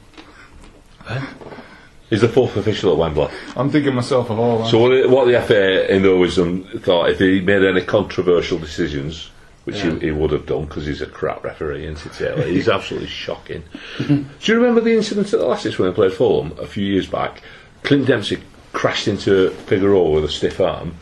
[2.11, 3.29] He's the fourth official at Wembley.
[3.57, 4.64] I'm digging myself a hole.
[4.66, 8.59] So what, the- what the FA in their wisdom thought if he made any controversial
[8.59, 9.31] decisions,
[9.64, 12.42] which he, he would have done because he's a crap referee, isn't he, Taylor?
[12.47, 13.62] He's absolutely shocking.
[13.99, 17.07] Do you remember the incident at the Lassits when he played Fulham a few years
[17.07, 17.40] back?
[17.83, 18.40] Clint Dempsey
[18.75, 20.94] crashed into Figueroa with a stiff arm,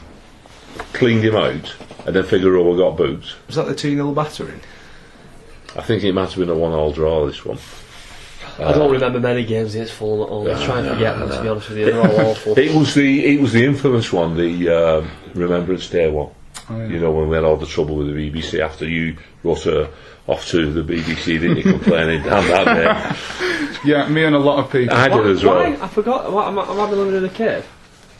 [0.92, 1.74] cleaned him out,
[2.06, 3.34] and then Figueroa oh, got booked.
[3.46, 4.60] Was that the 2 0 battering?
[5.76, 7.26] I think it might have been a one-all draw.
[7.26, 7.58] This one.
[8.58, 10.48] I don't uh, remember many games against Fulham at all.
[10.48, 11.84] I uh, try and forget them, to be honest with you.
[11.86, 12.58] They're all awful.
[12.58, 16.30] It was the it was the infamous one, the um, Remembrance Day one.
[16.68, 16.86] Oh, yeah.
[16.86, 19.90] You know when we had all the trouble with the BBC after you wrote a,
[20.26, 22.22] off to the BBC, didn't you, complaining?
[22.24, 23.88] Damn that day.
[23.88, 24.94] Yeah, me and a lot of people.
[24.94, 25.56] I did as well.
[25.56, 25.84] Why?
[25.84, 26.30] I forgot.
[26.30, 27.66] What, am, I, am I been living in a cave?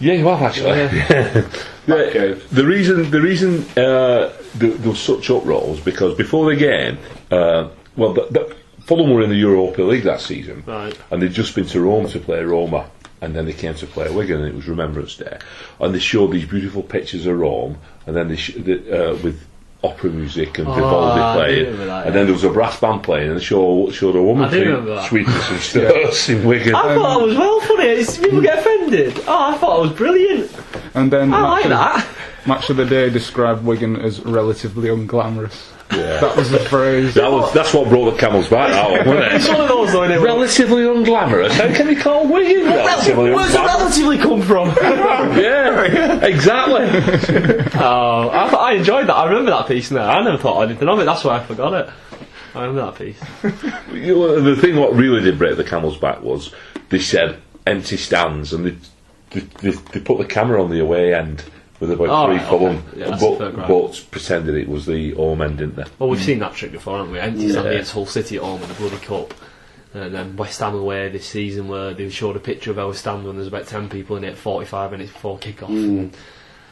[0.03, 0.73] Yeah, you have actually.
[1.87, 2.51] the, cave.
[2.51, 6.99] the reason the reason uh, there, there was such uproar was because before the game,
[7.31, 10.99] uh, well, the, the, Fulham were in the Europa League that season, Right.
[11.11, 14.11] and they'd just been to Rome to play Roma, and then they came to play
[14.11, 15.39] Wigan, and it was Remembrance Day,
[15.79, 19.47] and they showed these beautiful pictures of Rome, and then they sh- the, uh, with
[19.85, 22.45] opera music and Oh, Vivaldi ah, I do playing, remember that, and then there was
[22.45, 25.09] a brass band playing, and they show, showed a woman I do sweep- remember that.
[25.09, 26.75] sweeping some stairs in Wigan.
[26.75, 27.85] I thought it was well funny.
[27.89, 29.19] It's, people get offended.
[29.27, 30.51] Oh, I thought it was brilliant.
[30.95, 32.09] And then I match, like of, that.
[32.47, 35.71] match of the day described Wigan as relatively unglamorous.
[35.93, 36.21] Yeah.
[36.21, 37.15] That was the phrase.
[37.15, 39.33] That was, that's what brought the camels back, that one, wasn't it?
[39.37, 41.51] It's one of those, though, isn't relatively unglamorous.
[41.51, 43.67] How can you call Wigan relatively Where's the unglamorous?
[43.67, 44.69] relatively come from?
[45.43, 46.85] Yeah, exactly.
[47.81, 49.15] oh, I, thought- I enjoyed that.
[49.15, 50.09] I remember that piece now.
[50.09, 51.05] I never thought anything of it.
[51.05, 51.91] That's why I forgot it.
[52.55, 53.21] I remember that piece.
[53.93, 56.53] You know, the thing what really did break the camel's back was
[56.89, 58.77] they said empty stands and they,
[59.31, 61.45] they, they, they put the camera on the away end
[61.83, 63.01] with about Oh, three right, Fulham, okay.
[63.01, 65.85] Yeah, that's but, but pretended it was the home end, didn't they?
[65.99, 67.19] Well, we've seen that trick before, haven't we?
[67.19, 67.73] Empty stand Yeah.
[67.73, 69.35] against Hull City at home in the bloody cup.
[69.93, 73.25] And then West Ham away this season where they showed a picture of our stand
[73.27, 75.71] when there's about 10 people in it 45 minutes before kick-off.
[75.71, 75.77] Hmm.
[75.77, 76.17] And,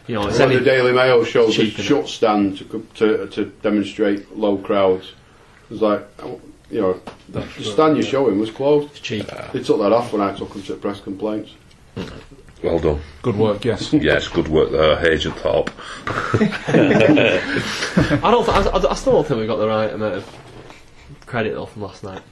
[0.06, 3.26] you know, it's When any, the Daily Mail showed a cheap, shut stand to, to
[3.26, 5.12] to demonstrate low crowds.
[5.64, 6.08] It was like,
[6.70, 8.90] you know, the stand you're showing was closed.
[8.92, 9.26] it's cheap.
[9.52, 11.50] They took that off when I took them to press complaints.
[11.96, 12.10] Mm.
[12.62, 13.00] Well done.
[13.22, 13.92] Good work, yes.
[14.10, 15.70] Yes, good work there, Agent Thorpe.
[16.06, 17.40] I
[18.30, 18.44] don't.
[18.44, 20.36] Th- I, I still don't think we got the right amount of
[21.26, 22.22] credit though from last night.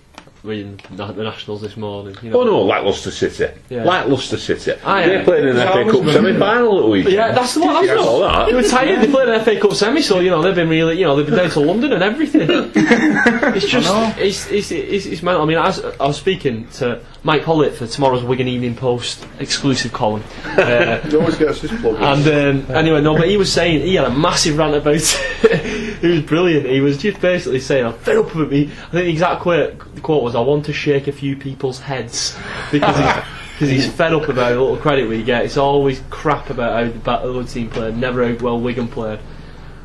[0.44, 2.16] Reading the the Nationals this morning.
[2.22, 2.40] You know.
[2.40, 3.48] Oh no, lacklustre City.
[3.68, 3.85] Yeah.
[3.85, 4.72] Lacklustre City.
[4.85, 5.24] Ah, they yeah.
[5.24, 7.14] played in an FA Cup semi-final at the weekend.
[7.14, 7.74] Yeah, that's the one.
[7.74, 8.46] That's Did you know that?
[8.46, 9.01] They were tired.
[9.01, 11.27] They played an FA Cup semi, so you know they've been really, you know, they've
[11.27, 12.42] been down to London and everything.
[12.48, 15.42] it's just, it's, it's, it's, it's mental.
[15.42, 19.27] I mean, I was, I was speaking to Mike Hollett for tomorrow's Wigan Evening Post
[19.40, 21.96] exclusive column, uh, He always gets his plug.
[21.96, 24.94] and um, anyway, no, but he was saying he had a massive rant about.
[24.96, 26.66] it was brilliant.
[26.66, 29.94] He was just basically saying, "I'm fed up with me." I think the exact quote,
[29.94, 32.37] the quote was, "I want to shake a few people's heads
[32.70, 33.24] because." He's,
[33.59, 35.44] because he's fed up about a little credit we get.
[35.44, 39.18] It's always crap about how the ba- other team played, never how well Wigan played.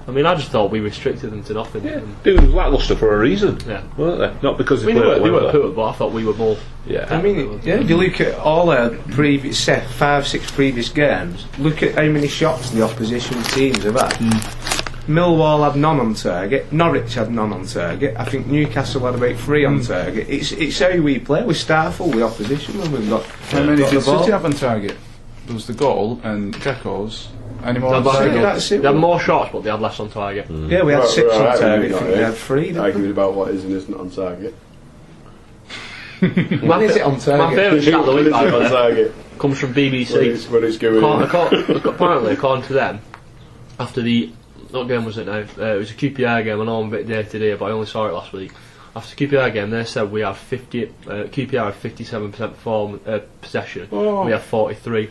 [0.07, 1.83] I mean, I just thought we restricted them to nothing.
[1.85, 3.81] Yeah, they were lacklustre for a reason, Yeah.
[3.97, 4.47] weren't they?
[4.47, 5.61] Not because I they mean, they were, at they were Wembley.
[5.61, 6.55] poor, but I thought we were more.
[6.85, 7.07] Yeah.
[7.09, 11.45] I mean, yeah, if you look at all our previous, say, five, six previous games,
[11.57, 14.11] look at how many shots the opposition teams have had.
[14.11, 14.72] Mm.
[15.07, 19.35] Millwall had none on target, Norwich had none on target, I think Newcastle had about
[19.35, 19.83] three on hmm.
[19.83, 20.29] target.
[20.29, 23.91] It's, it's how we play, we starful with opposition when we've got, How many got
[23.91, 24.19] did the ball.
[24.19, 24.95] City have on target?
[25.45, 27.27] There was the goal and Jacko's.
[27.65, 28.41] Any more on That's Yeah, target?
[28.41, 28.81] that's it.
[28.81, 30.45] They had more shots, but they had less on target.
[30.45, 30.69] Hmm.
[30.69, 32.33] Yeah, we had Right, six right, on right, target, we've I got think we had
[32.35, 32.61] three.
[32.67, 32.77] didn't?
[32.81, 34.55] Arguing about what is and isn't on target.
[36.21, 37.27] When is it on target?
[37.27, 37.57] My target?
[37.57, 39.13] favourite stat of the week, by the on way, target.
[39.37, 40.49] comes from When it's, BBC.
[40.49, 42.99] when it's going According- according- apparently, according to them,
[43.79, 44.31] after the
[44.73, 45.39] what game was it now?
[45.57, 46.61] Uh, it was a QPR game.
[46.61, 48.51] I know I'm a bit day to day, but I only saw it last week.
[48.95, 50.85] After the QPR game, they said we had 50.
[50.85, 53.87] Uh, QPR had 57% form uh, possession.
[53.91, 54.25] Oh.
[54.25, 55.09] We had 43.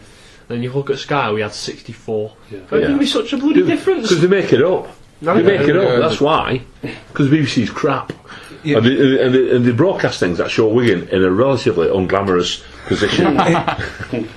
[0.48, 2.36] Then you look at Sky, we had 64.
[2.50, 2.58] Yeah.
[2.70, 2.96] How Yeah.
[2.96, 4.02] be such a bloody difference?
[4.02, 4.88] Because they make it up.
[5.20, 5.58] No, They yeah.
[5.58, 6.62] make it up, that's why.
[6.80, 8.12] Because BBC's crap.
[8.64, 8.78] Yeah.
[8.78, 12.62] And, they, and, they, and they broadcast things that show Wigan in a relatively unglamorous
[12.86, 13.36] position.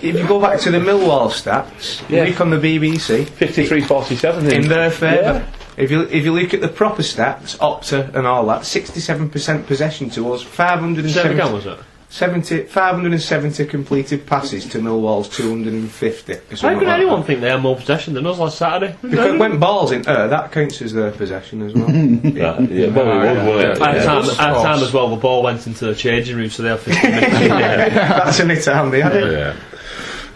[0.01, 2.23] If you go back to the Millwall stats, Yeah.
[2.25, 5.45] look on the BBC, 53 47 in their favour.
[5.77, 10.09] If you if you look at the proper stats, Opta and all that, 67% possession
[10.11, 11.79] to us, 570, game was it?
[12.09, 16.33] 70, 570 completed passes to Millwall's 250.
[16.33, 16.39] How
[16.69, 17.27] can like anyone that.
[17.27, 18.95] think they had more possession than us last Saturday?
[19.01, 21.89] Because when balls in air, that counts as their possession as well.
[21.91, 23.85] Yeah, yeah, well, Ah, it was, yeah.
[23.87, 24.03] At Yeah.
[24.05, 26.79] time, at time as well, the ball went into the changing room, so they had
[26.79, 27.95] 15 minutes.
[27.95, 29.31] That's an it handy, had it?
[29.31, 29.55] Yeah.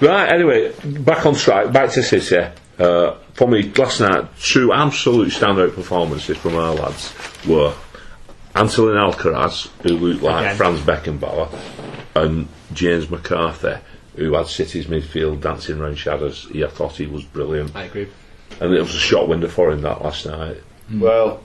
[0.01, 2.45] Right, anyway, back on track, back to City.
[2.79, 7.13] uh, for me, last night, two absolute standout performances from our lads
[7.47, 7.73] were
[8.59, 10.55] Antolin Alcaraz, who looked like Again.
[10.57, 11.49] Franz Beckenbauer,
[12.15, 13.75] and James McCarthy,
[14.15, 16.47] who had City's midfield dancing around shadows.
[16.51, 17.75] He, I thought he was brilliant.
[17.75, 18.09] I agree.
[18.59, 20.57] And it was a shot window for him that last night.
[20.89, 20.99] Hmm.
[20.99, 21.41] Well,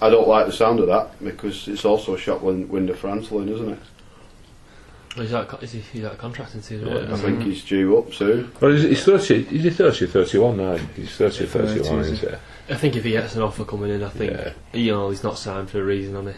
[0.00, 3.08] I don't like the sound of that because it's also a shot win- window for
[3.08, 3.78] Antolin, isn't it?
[5.16, 6.94] Well, he's out, is he, he's out of contract in season Yeah.
[6.94, 7.06] one.
[7.06, 7.36] I isn't he?
[7.36, 8.52] think he's due up soon.
[8.60, 10.76] Well, he's, he's 30, is he 30 or 31 now?
[10.94, 12.26] He's 30 or 30, 31, is is he?
[12.28, 12.34] he?
[12.70, 14.52] I think if he gets an offer coming in, I think Yeah.
[14.72, 16.36] you know he's not signed for a reason, on it.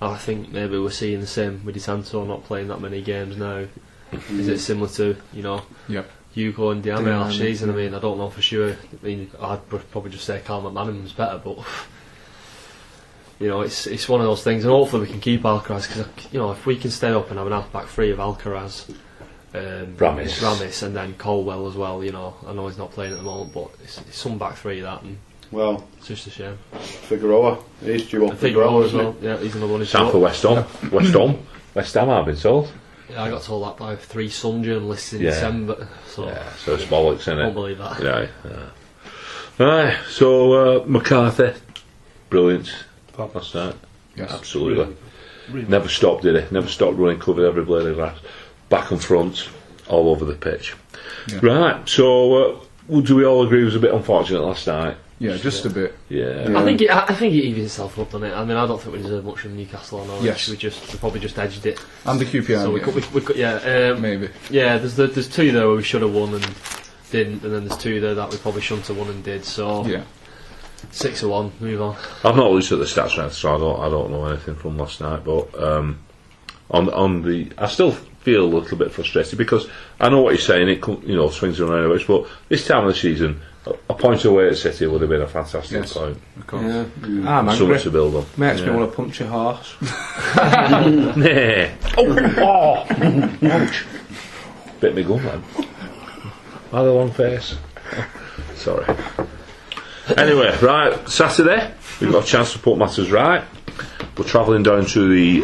[0.00, 3.36] I think maybe we're seeing the same with Di Santo not playing that many games
[3.36, 3.66] now.
[4.30, 6.10] Is it similar to you know Yep.
[6.32, 7.70] Hugo and Diame Diame, last season?
[7.70, 8.72] I mean, I don't know for sure.
[8.72, 11.58] I mean, I'd probably just say Carl McManaman's better, but
[13.38, 16.32] you know, it's it's one of those things, and hopefully we can keep Alcaraz because
[16.32, 18.90] you know if we can stay up and have an half back three of Alcaraz.
[19.52, 20.38] Um, Ramis.
[20.38, 22.04] Ramis and then Caldwell as well.
[22.04, 24.54] You know, I know he's not playing at the moment, but it's, it's some back
[24.54, 25.18] three that, and
[25.50, 26.58] Well, it's just a shame.
[26.78, 29.16] Figueroa, he's due up And as Figueroa well, as isn't well.
[29.20, 30.64] Yeah, he's another one who's South of West Ham.
[30.92, 31.38] West Ham.
[31.74, 32.72] West Ham, I've been told.
[33.08, 35.30] Yeah, I got told that by three Sun journalists in Yeah.
[35.30, 35.88] December.
[36.06, 38.00] So Yeah, so it's bollocks, isn't I can't believe that.
[38.02, 38.26] Yeah.
[38.48, 38.70] yeah.
[39.58, 41.52] Right, so uh, McCarthy,
[42.30, 42.72] brilliant
[43.14, 43.34] Fab.
[43.34, 43.74] last night.
[44.16, 44.30] Yes.
[44.30, 44.96] Absolutely.
[45.50, 45.66] Really.
[45.68, 46.54] Never stopped, did he?
[46.54, 48.16] Never stopped running, covered every blade of grass.
[48.68, 49.48] Back and front,
[49.88, 50.74] all over the pitch.
[51.26, 51.40] Yeah.
[51.42, 52.34] Right, so
[52.90, 54.96] uh, do we all agree it was a bit unfortunate last night?
[55.20, 55.96] Yeah, just a bit.
[56.08, 56.54] Yeah.
[56.56, 58.32] I think it, I I think it evens itself up, doesn't it?
[58.34, 60.24] I mean, I don't think we deserve much from Newcastle or Norwich.
[60.24, 60.48] Yes.
[60.48, 61.78] We just we probably just edged it.
[62.06, 64.30] And the QPR so we game, could, we, we could, yeah, um, maybe.
[64.48, 64.78] yeah.
[64.78, 66.50] There's the, there's two there where we should have won and
[67.10, 69.44] didn't, and then there's two there that we probably shouldn't have won and did.
[69.44, 70.04] So Yeah.
[70.90, 71.96] six of one, move on.
[72.24, 74.78] I've not looked at the stats right, so I don't I don't know anything from
[74.78, 75.22] last night.
[75.22, 75.98] But um,
[76.70, 79.68] on on the, I still feel a little bit frustrated because
[80.00, 80.68] I know what you're saying.
[80.70, 83.70] It co- you know swings around a bit, but this time of the season, a,
[83.90, 85.92] a point away at City would have been a fantastic Yes.
[85.92, 86.18] point.
[86.38, 86.62] Of course.
[86.64, 86.84] Yeah.
[87.02, 88.24] I'm ah, So much to build on.
[88.36, 89.76] Makes me want to punch a horse.
[89.80, 91.68] Nah.
[91.98, 93.48] oh, oh.
[93.48, 93.84] Ouch.
[94.80, 95.42] Bit me gun then.
[96.70, 97.56] Had a long face.
[98.54, 98.86] Sorry.
[100.16, 103.44] Anyway, right, Saturday, we've got a chance to put matters right.
[104.16, 105.42] We're travelling down to the,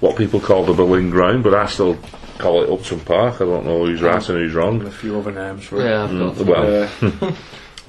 [0.00, 1.98] what people call the Boleyn ground, but I still
[2.38, 3.36] call it Upton Park.
[3.36, 4.82] I don't know who's right and who's And wrong.
[4.86, 5.84] a few other names for it.
[5.84, 7.32] Yeah, I've got Well, Uh,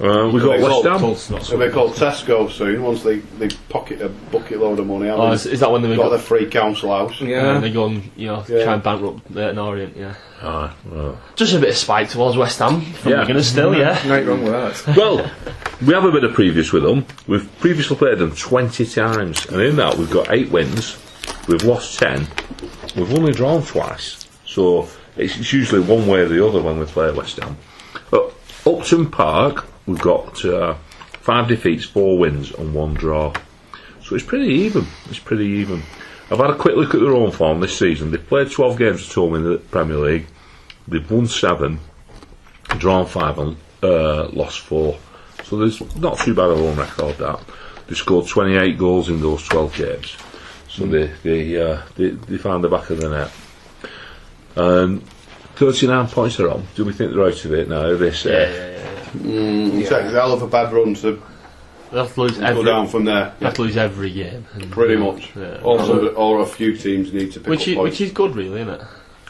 [0.00, 0.98] uh, we've got West all Ham.
[1.00, 4.86] Tulsa, not so they call Tesco soon once they, they pocket a bucket load of
[4.86, 5.08] money.
[5.10, 5.96] Oh, is, is that when they they?
[5.96, 7.20] got, got their free council house.
[7.20, 7.58] yeah.
[7.60, 8.64] they go and you know Yeah.
[8.64, 9.96] try and bankrupt Leyton Orient?
[9.96, 11.18] Yeah, Ah, well.
[11.36, 13.20] just a bit of spite towards West Ham from Yeah.
[13.20, 13.74] Wigan still.
[13.76, 14.52] Yeah, No wrong with
[14.86, 14.96] that.
[14.96, 15.30] Well,
[15.86, 17.04] we have a bit of previous with them.
[17.26, 20.96] We've previously played them 20 times, and in that we've got 8 wins,
[21.46, 22.26] we've lost 10,
[22.96, 24.19] we've only drawn twice.
[24.50, 27.56] So it's, it's usually one way or the other when we play at West Ham.
[28.10, 28.34] But
[28.66, 33.32] Upton Park, we've got uh, 5 defeats, 4 wins, and 1 draw.
[34.02, 34.86] So it's pretty even.
[35.08, 35.84] It's pretty even.
[36.32, 38.10] I've had a quick look at their own form this season.
[38.10, 40.26] They've played 12 games at home in the Premier League.
[40.88, 41.78] They've won 7,
[42.78, 44.98] drawn 5 and uh, lost 4.
[45.44, 47.40] So there's not too bad of a home record that.
[47.86, 50.16] They scored 28 goals in those 12 games.
[50.68, 53.32] So they they, uh, they they found the back of the net.
[54.56, 55.02] And
[55.56, 56.66] 39 points are on.
[56.74, 57.82] Do we think they're out of it now?
[57.96, 58.30] They uh, yeah, say.
[58.30, 59.00] yeah, yeah.
[59.22, 61.22] Mm, Take a hell of a bad run to
[61.90, 62.64] They have to lose go every.
[62.64, 63.34] down from there.
[63.40, 64.46] They have to lose every game.
[64.54, 65.30] and- Pretty much.
[65.36, 65.60] Yeah.
[65.62, 67.90] Also, um, or a few teams need to pick which up is, points.
[67.90, 68.80] which is good, really, isn't it?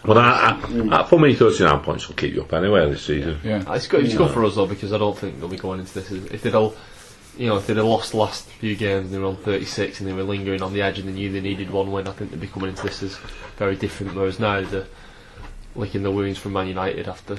[0.04, 0.58] Well, I,
[0.92, 3.38] I, I, for me, 39 points will keep you up anyway this season.
[3.44, 3.62] Yeah.
[3.74, 4.04] It's good.
[4.04, 6.10] It's good for us though because I don't think they'll be going into this.
[6.10, 6.74] If they'd all,
[7.36, 10.00] you know, if they'd have lost the last few games and they were on 36
[10.00, 12.12] and they were lingering on the edge and they knew they needed one win, I
[12.12, 13.16] think they'd be coming into this as
[13.58, 14.14] very different.
[14.14, 14.86] Whereas now they're
[15.74, 17.38] licking the wounds from Man United after.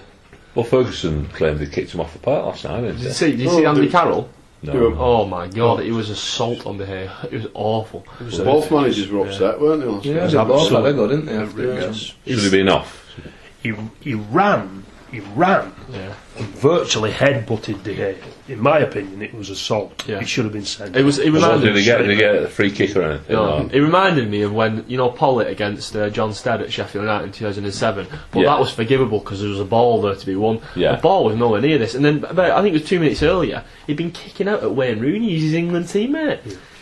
[0.56, 3.14] Well, Ferguson claimed they kicked him off the park last night, didn't Did you he?
[3.14, 3.32] see?
[3.32, 3.92] Did you Oh, see Andy dude.
[3.92, 4.30] Carroll?
[4.64, 4.94] No.
[5.00, 7.12] Oh my god, it was assault on the hair.
[7.24, 8.06] It was awful.
[8.20, 9.88] Both managers were upset, weren't they?
[9.88, 10.28] Last Yeah, night?
[10.32, 11.34] they both absolute- had a good, didn't they?
[11.34, 11.90] It after really the game?
[11.90, 12.14] is.
[12.28, 13.16] Should have been off.
[13.64, 16.14] He, he ran, he ran, Yeah.
[16.38, 18.16] and virtually head-butted De Gea.
[18.48, 20.04] In my opinion, it was assault.
[20.08, 20.20] Yeah.
[20.20, 20.96] It should have been sent.
[20.96, 21.20] It was.
[21.20, 23.36] It Well, reminded did they get, did they get a free kick or anything?
[23.36, 23.70] No, No.
[23.72, 27.26] it reminded me of when you know Pollitt against uh, Jon Stead at Sheffield United
[27.26, 28.08] in 2007.
[28.32, 28.46] But Yeah.
[28.48, 30.62] that was forgivable because there was a ball there to be won.
[30.76, 30.96] Yeah.
[30.96, 33.22] The ball was nowhere near this, and then about, I think it was two minutes
[33.22, 36.40] earlier he'd been kicking out at Wayne Rooney, his England teammate.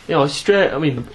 [0.07, 0.71] You know, straight.
[0.71, 1.07] I mean.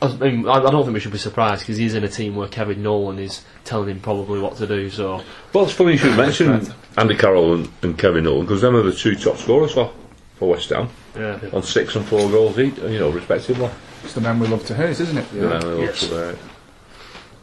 [0.00, 2.36] I mean, I I don't think we should be surprised because he's in a team
[2.36, 4.90] where Kevin Nolan is telling him probably what to do.
[4.90, 8.76] So Well, it's funny you should mention Andy Carroll and, and Kevin Nolan because them
[8.76, 9.92] are the two top scorers for,
[10.36, 13.68] for West Ham yeah, on six and four goals each, you know, respectively.
[14.04, 15.26] It's the men we love to hate, isn't it?
[15.34, 15.76] Yeah.
[15.76, 16.36] Yes.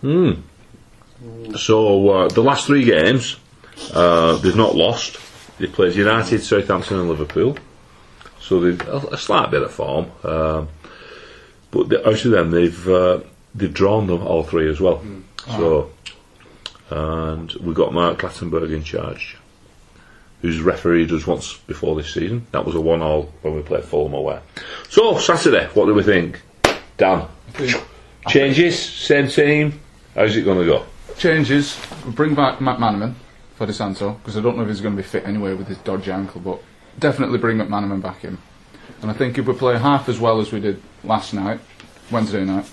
[0.02, 0.32] Hmm.
[1.56, 3.38] So uh, the last three games,
[3.94, 5.18] uh, they've not lost.
[5.58, 7.58] they played United, Southampton, and Liverpool.
[8.40, 10.12] So they've a, a slight bit of form.
[10.24, 10.70] Um,
[11.76, 13.20] but the, out of them, they've uh,
[13.54, 15.04] they've drawn them all three as well.
[15.46, 15.92] So,
[16.90, 19.38] and we've got Mark Clattenburg in charge,
[20.42, 22.48] who's refereed us once before this season.
[22.52, 24.40] That was a one-all when we played Fulham away.
[24.90, 26.42] So Saturday, what do we think?
[26.96, 27.28] Dan,
[28.30, 29.82] changes, same team.
[30.16, 30.86] How's it going to go?
[31.18, 31.78] Changes.
[32.06, 33.16] We'll bring back McManaman
[33.56, 35.68] for Di Santo because I don't know if he's going to be fit anyway with
[35.68, 36.62] his dodgy ankle, but
[36.98, 38.38] definitely bring McManaman back in.
[39.02, 41.60] And I think if we play half as well as we did last night,
[42.12, 42.70] Wednesday night,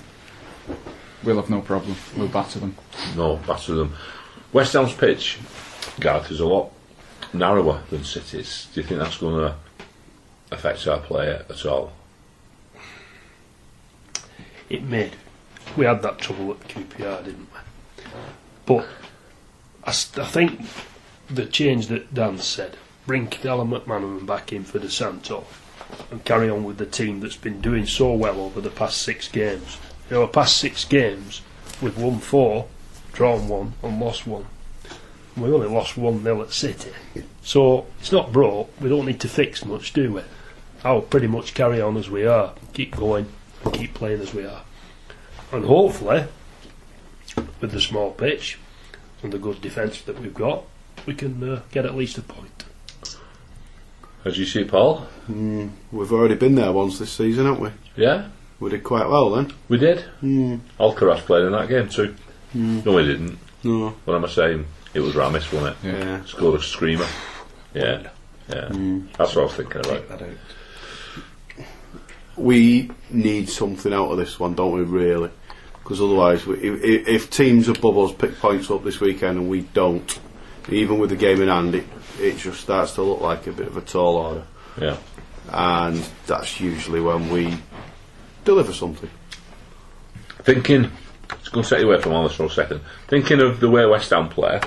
[1.22, 1.96] we'll have no problem.
[2.16, 2.76] We'll batter them.
[3.16, 3.94] No, batter them.
[4.52, 5.38] West Ham's pitch,
[6.00, 6.72] Gareth, is a lot
[7.32, 8.68] narrower than City's.
[8.74, 9.54] Do you think that's going to
[10.50, 11.92] affect our play at all?
[14.68, 15.16] It made.
[15.76, 18.04] We had that trouble at QPR, didn't we?
[18.66, 18.86] But
[19.84, 20.60] I, st- I think
[21.28, 25.44] the change that Dan said, bring Callum McManaman back in for De Santo
[26.10, 29.28] and carry on with the team that's been doing so well over the past six
[29.28, 29.78] games.
[30.10, 31.42] You know, past six games,
[31.80, 32.68] we've won four,
[33.12, 34.46] drawn one, and lost one.
[35.36, 36.90] We only lost 1 0 at City.
[37.42, 40.22] So it's not broke, we don't need to fix much, do we?
[40.84, 43.26] I'll pretty much carry on as we are, keep going,
[43.64, 44.62] and keep playing as we are.
[45.50, 46.26] And hopefully,
[47.60, 48.58] with the small pitch
[49.22, 50.64] and the good defence that we've got,
[51.06, 52.64] we can uh, get at least a point.
[54.24, 54.98] As you see, Paul?
[55.26, 57.70] Hmm, we've already been there once this season, haven't we?
[57.96, 58.28] Yeah,
[58.60, 59.52] We did quite well then.
[59.68, 60.00] we did.
[60.20, 60.56] Hmm.
[60.78, 62.14] Alcaraz played in that game too.
[62.52, 62.80] Hmm.
[62.84, 63.38] No, he didn't.
[63.64, 63.90] No.
[64.04, 64.66] What am I saying?
[64.94, 65.88] It was Ramis, wasn't it?
[65.88, 66.24] Yeah.
[66.24, 67.06] Scored a screamer.
[67.74, 68.10] Yeah,
[68.48, 68.68] yeah.
[68.68, 69.06] Hmm.
[69.18, 70.08] That's what I was thinking about.
[70.08, 70.28] That out.
[72.36, 74.82] We need something out of this one, don't we?
[74.82, 75.30] Really,
[75.82, 79.60] because otherwise, we, if, if teams above us pick points up this weekend and we
[79.62, 80.18] don't,
[80.68, 81.84] even with the game in hand, it,
[82.20, 84.44] it just starts to look like a bit of a tall order,
[84.80, 84.96] Yeah.
[85.50, 85.96] and
[86.26, 87.56] that's usually when we
[88.44, 89.10] deliver something.
[90.42, 90.90] Thinking,
[91.32, 92.80] it's going to set you away from all this for a second.
[93.08, 94.60] Thinking of the way West Ham play,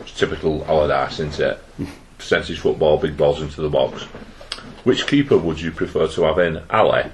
[0.00, 1.58] it's typical Allardyce, isn't it?
[2.18, 4.02] Percentage football, big balls into the box.
[4.84, 7.04] Which keeper would you prefer to have in, Ali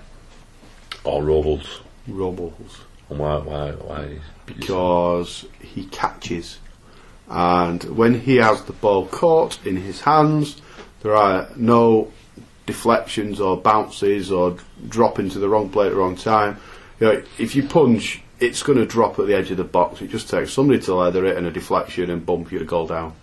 [1.05, 1.81] or Robles?
[2.09, 2.81] Robles.
[3.09, 3.39] And why?
[3.39, 3.71] Why?
[3.73, 4.19] Why?
[4.47, 6.59] because he catches.
[7.29, 10.61] And when he has the ball caught in his hands,
[11.03, 12.13] there are no
[12.67, 14.57] deflections or bounces or
[14.89, 16.59] dropping to the wrong play at the wrong time.
[17.01, 20.03] You know, if you punch, it's going to drop at the edge of the box.
[20.03, 22.87] It just takes somebody to leather it and a deflection and bump you to goal
[22.87, 23.15] down.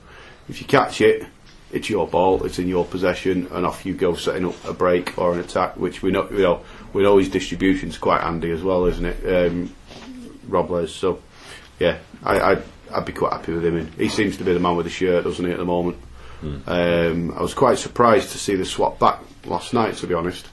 [0.49, 1.25] If you catch it,
[1.71, 5.17] it's your ball, it's in your possession, and off you go, setting up a break
[5.17, 5.75] or an attack.
[5.75, 6.61] Which we know, you know,
[6.93, 9.75] we know his distribution's quite handy as well, isn't it, um,
[10.47, 10.93] Robles?
[10.93, 11.21] So,
[11.79, 13.77] yeah, I, I'd, I'd be quite happy with him.
[13.77, 13.91] In.
[13.93, 15.97] He seems to be the man with the shirt, doesn't he, at the moment?
[16.43, 20.47] Um, I was quite surprised to see the swap back last night, to be honest.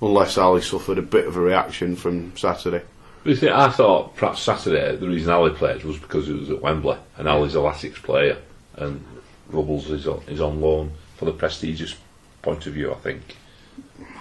[0.00, 2.82] Unless Ali suffered a bit of a reaction from Saturday.
[3.24, 6.62] You see, I thought perhaps Saturday the reason Ali played was because it was at
[6.62, 8.36] Wembley and Ali's a Latics player
[8.76, 9.04] and
[9.48, 11.96] Robles is on, is on loan for the prestigious
[12.42, 13.36] point of view, I think.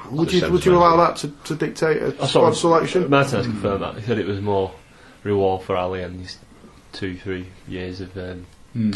[0.10, 3.10] Would you would you allow that to, to dictate a I squad selection?
[3.10, 3.95] Martin has confirmed that.
[3.95, 4.71] He said it was more
[5.23, 6.38] reward for Ali and his
[6.95, 8.91] two, three years of um, Hmm.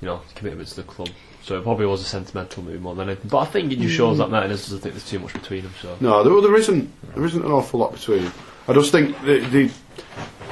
[0.00, 1.08] you know commitment to the club.
[1.42, 3.28] So it probably was a sentimental move more than anything.
[3.28, 5.72] But I think it just shows that Martinez doesn't think there's too much between them.
[5.82, 6.90] So No, there, there isn't.
[7.14, 8.32] There isn't an awful lot between them.
[8.66, 9.70] I just think the, the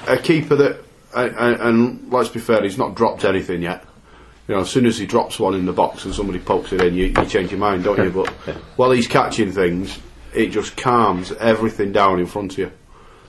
[0.07, 3.85] a keeper that, and, and, and let's be fair, he's not dropped anything yet.
[4.49, 6.83] You know, as soon as he drops one in the box and somebody pokes it
[6.83, 8.11] in, you, you change your mind, don't you?
[8.25, 8.29] But
[8.77, 9.99] while he's catching things,
[10.35, 12.73] it just calms everything down in front of you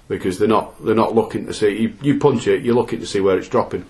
[0.08, 1.82] because they're not they're not looking to see.
[1.82, 3.86] You, you punch it, you're looking to see where it's dropping,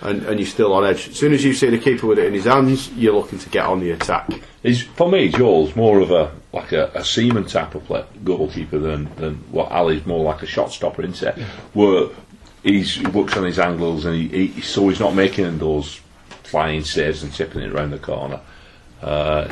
[0.00, 1.08] and and you're still on edge.
[1.08, 3.48] As soon as you see the keeper with it in his hands, you're looking to
[3.48, 4.30] get on the attack.
[4.62, 8.78] He's, for me, Joel's more of a like a, a seaman type of play, goalkeeper
[8.78, 11.42] than, than what Ali's more like a shot stopper, isn't it?
[11.74, 12.08] Where
[12.62, 16.00] he's, he works on his angles and he, he so he's not making those
[16.42, 18.40] flying saves and tipping it around the corner.
[19.02, 19.48] Uh,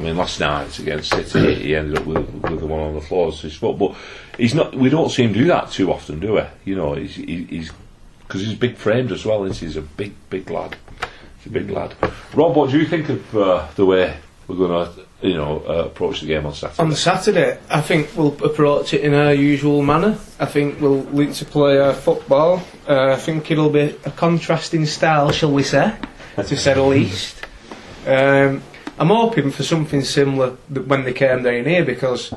[0.00, 3.02] I mean, last night against City, he ended up with, with the one on the
[3.02, 3.94] floor as his foot, but
[4.38, 4.74] he's not.
[4.74, 6.42] We don't see him do that too often, do we?
[6.64, 7.70] You know, he's he's
[8.26, 9.44] because he's big framed as well.
[9.44, 10.76] He's a big, big lad.
[11.38, 11.94] He's a big lad.
[12.32, 14.16] Rob, what do you think of uh, the way
[14.48, 16.82] we're going to, you know, uh, approach the game on Saturday?
[16.82, 20.16] On Saturday, I think we'll approach it in our usual manner.
[20.38, 22.62] I think we'll look to play our football.
[22.88, 25.94] Uh, I think it'll be a contrasting style, shall we say,
[26.36, 27.44] to say the least.
[28.06, 28.62] Um,
[29.00, 32.34] I'm hoping for something similar when they came down here because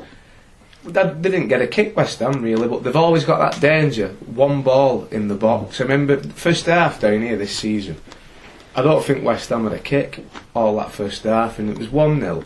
[0.86, 4.16] they didn't get a kick West Ham really, but they've always got that danger.
[4.26, 5.82] One ball in the box.
[5.82, 7.98] I remember first half down here this season.
[8.78, 11.90] I don't think West Ham had a kick all that first half, and it was
[11.90, 12.46] 1 0.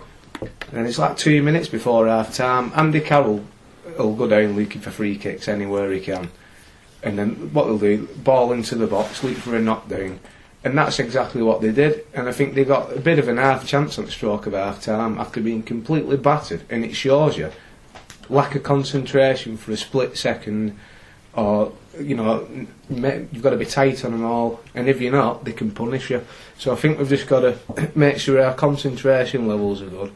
[0.71, 2.71] And it's like two minutes before half time.
[2.75, 3.45] Andy Carroll
[3.99, 6.31] will go down looking for free kicks anywhere he can.
[7.03, 10.19] And then what they'll do, ball into the box, look for a knockdown.
[10.63, 12.05] And that's exactly what they did.
[12.13, 14.53] And I think they got a bit of an half chance on the stroke of
[14.53, 16.63] half time after being completely battered.
[16.69, 17.51] And it shows you
[18.29, 20.77] lack of concentration for a split second,
[21.33, 22.47] or you know,
[22.89, 24.61] you've got to be tight on them all.
[24.75, 26.25] And if you're not, they can punish you.
[26.57, 30.13] So I think we've just got to make sure our concentration levels are good,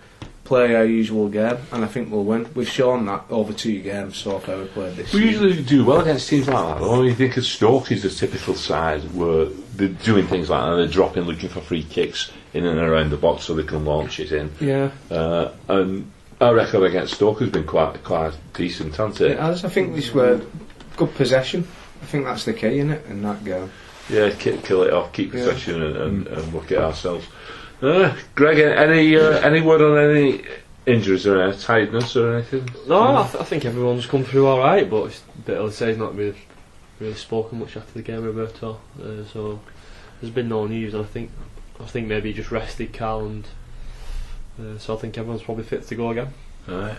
[0.52, 2.46] play our usual game, and I think we'll win.
[2.54, 5.44] We've shown that over two games so far we've played this We season.
[5.48, 6.80] usually do well against teams like that.
[6.82, 7.04] though.
[7.04, 9.46] you think of Stoke is the typical side where
[9.76, 10.76] they're doing things like that.
[10.76, 14.20] They're dropping, looking for free kicks in and around the box so they can launch
[14.20, 14.52] it in.
[14.60, 19.40] Yeah, Uh, and our record against Stoke has been quite quite decent, hasn't it it?
[19.40, 19.64] has.
[19.64, 20.42] I think this were
[20.98, 21.66] good possession.
[22.02, 23.72] I think that's the key in it in that game.
[24.10, 25.46] Yeah, ki- kill it off, keep Yeah.
[25.46, 27.26] possession, and, and, and look at ourselves.
[27.82, 30.44] Uh, Greg, any uh, any word on any
[30.86, 32.70] injuries or any tiredness or anything?
[32.88, 35.70] No, I, th- I think everyone's come through all right, but it's a bit early
[35.70, 36.38] to say he's not really
[37.00, 38.80] really spoken much after the game, Roberto.
[39.02, 39.60] Uh, so
[40.22, 41.32] there's been no news, and I think
[41.80, 43.46] I think maybe he just rested Carl, and
[44.60, 46.28] uh, so I think everyone's probably fit to go again.
[46.68, 46.96] Aye.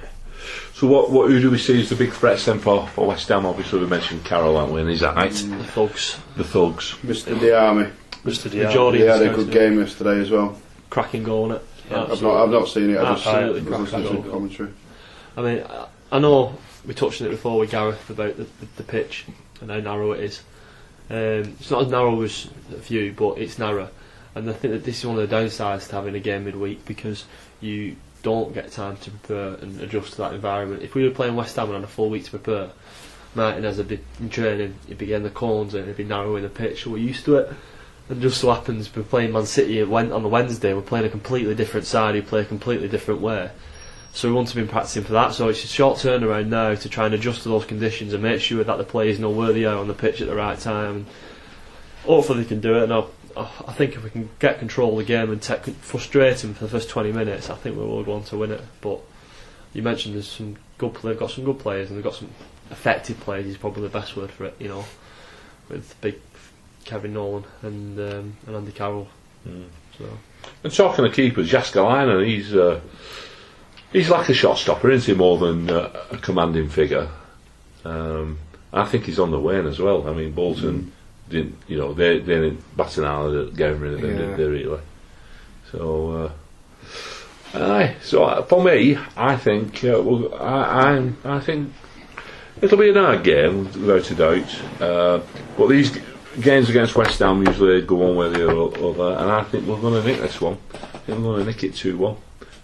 [0.75, 3.29] So what what who do we see as the big threats then for, for West
[3.29, 3.47] Ham?
[3.47, 4.81] Obviously we mentioned Carroll, haven't we?
[4.81, 5.31] And he's that right?
[5.31, 6.19] The thugs.
[6.37, 6.97] The thugs.
[7.05, 7.37] Mr.
[7.39, 7.93] Diamé.
[8.25, 8.45] Mr.
[8.51, 8.73] the Diallo.
[8.73, 10.57] Geordie, He had a good game yesterday as well.
[10.93, 11.65] Cracking goal in it.
[11.91, 12.99] Yeah, I've not, I've not seen it.
[12.99, 14.23] I've just Absolutely I've listened to goal.
[14.23, 14.73] the commentary.
[15.39, 18.67] I mean, I, I know we touched on it before with Gareth about the, the,
[18.77, 19.25] the pitch
[19.63, 20.43] and how narrow it is.
[21.09, 23.89] Um, it's not as narrow as a few, but it's narrow.
[24.35, 26.85] And I think that this is one of the downsides to having a game midweek
[26.85, 27.25] because
[27.63, 30.83] you don't get time to prepare and adjust to that environment.
[30.83, 32.71] If we were playing West Ham and had a full week to prepare,
[33.35, 36.51] Martinez would be in training, he'd be getting the corners and he'd be narrowing the
[36.51, 37.53] pitch, so we're used to it.
[38.09, 41.55] And just so happens we're playing Man City on the Wednesday, we're playing a completely
[41.55, 43.51] different side who play a completely different way.
[44.15, 45.33] So we want to be practicing for that.
[45.33, 48.41] So it's a short turnaround now to try and adjust to those conditions and make
[48.41, 51.07] sure that the players know where they are on the pitch at the right time.
[52.05, 52.91] Hopefully they can do it.
[52.91, 53.05] And
[53.37, 56.65] I, think if we can get control of the game and take, frustrate them for
[56.65, 58.61] the first 20 minutes, I think we go on to win it.
[58.83, 59.01] But
[59.73, 60.95] you mentioned there's some good.
[60.97, 62.31] They've got some good players and they've got some
[62.71, 63.47] effective players.
[63.47, 64.57] Is probably the best word for it.
[64.59, 64.85] You know,
[65.71, 66.21] with big
[66.93, 69.09] Kevin Nolan and um, and Andy Carroll.
[69.97, 70.05] So
[70.63, 72.81] And talking of keepers, Jääskeläinen, he's uh,
[73.95, 75.19] he's like a shot stopper, isn't he?
[75.19, 77.09] More than uh, a commanding figure.
[77.87, 78.39] Um,
[78.75, 80.07] I think he's on the wane as well.
[80.07, 80.93] I mean, Bolton
[81.31, 84.27] didn't, you know, they they didn't bat an eye at getting rid of him, Yeah.
[84.27, 84.81] did they really?
[85.73, 86.31] So,
[87.55, 87.97] uh, aye.
[88.03, 91.73] So uh, for me, I think uh, well, I, I'm, I think
[92.61, 94.63] it'll be an hard game without a doubt.
[94.81, 95.21] Uh,
[95.57, 95.99] but these
[96.41, 99.81] games against West Ham usually go one way or the other, and I think we're
[99.81, 100.59] going to nick this one.
[100.73, 102.17] I think we're going to nick it two one.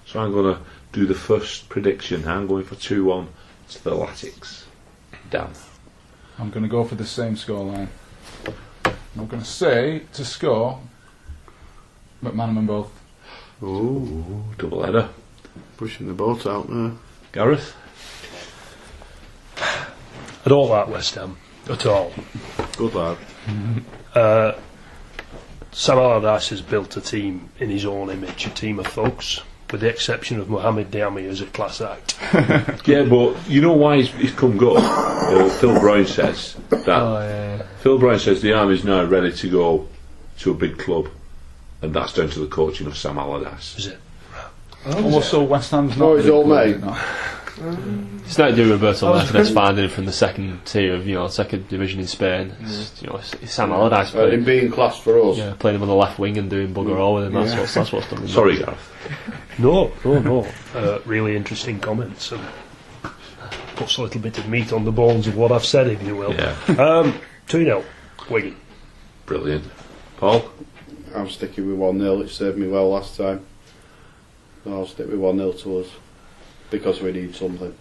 [0.07, 0.61] So I'm going to
[0.93, 2.27] do the first prediction.
[2.27, 3.29] I'm going for two one
[3.71, 4.65] to the Latics.
[5.31, 5.51] Dan.
[6.39, 7.89] I'm going to go for the same scoreline.
[9.17, 10.81] I'm going to say to score
[12.23, 12.93] McManaman both.
[13.63, 15.09] Ooh, double header.
[15.77, 16.93] Pushing the boat out there.
[17.33, 17.75] Gareth.
[19.57, 21.37] I don't like West Ham
[21.69, 22.13] at all.
[22.77, 23.19] Good lad.
[24.15, 24.53] Uh,
[25.73, 29.41] Sam Allardyce has built a team in his own image, a team of thugs,
[29.71, 32.17] with the exception of Mohamed Diamé as a class act.
[32.87, 34.79] Yeah, but you know why he's, he's come good?
[34.79, 36.89] Uh, Phil Brown says that.
[36.89, 37.63] Oh, yeah.
[37.81, 39.89] Phil Brown says the army's now ready to go
[40.39, 41.09] to a big club,
[41.83, 43.79] and that's down to the coaching of Sam Allardyce.
[43.79, 43.99] Is it?
[44.87, 46.05] Also, West Ham's not.
[46.07, 46.99] Oh, his big old club, mate.
[47.59, 47.79] Is not?
[48.27, 50.95] It's not to do with Roberto I was Martinez gonna- finding from the second tier
[50.95, 52.55] of you know second division in Spain.
[52.61, 55.39] It's, you know, it's, it's Sam Allardyce Uh, him playing, being classed for us.
[55.39, 57.33] yeah, playing him on the left wing and doing bugger all with him.
[57.35, 57.61] That's Yeah.
[57.61, 58.21] what's that's what's done.
[58.23, 58.29] him.
[58.29, 58.93] Sorry, Gareth.
[59.61, 60.47] No, no, no.
[60.73, 62.41] Uh, really interesting comments and
[63.75, 66.15] puts a little bit of meat on the bones of what I've said, if you
[66.15, 66.33] will.
[66.33, 67.15] Yeah, Um,
[67.49, 67.85] 2 0,
[68.31, 68.55] Wigan.
[69.27, 69.65] brilliant.
[70.19, 70.45] Paul.
[71.15, 72.21] I'm sticking with 1 0.
[72.21, 73.45] It served me well last time.
[74.63, 75.87] So I'll stick with 1 0 to us.
[76.71, 77.75] Because we need something.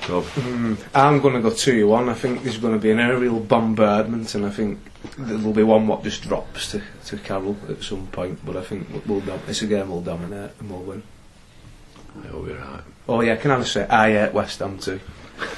[0.00, 2.08] Mm, I'm going to go 2 1.
[2.08, 4.78] I think there's going to be an aerial bombardment, and I think
[5.18, 8.44] there'll be one what just drops to, to Carroll at some point.
[8.44, 11.02] But I think we'll dom- it's a game we'll dominate and we'll win.
[12.24, 12.82] I hope you're right.
[13.08, 15.00] Oh, yeah, can I just say, I hate West Ham too.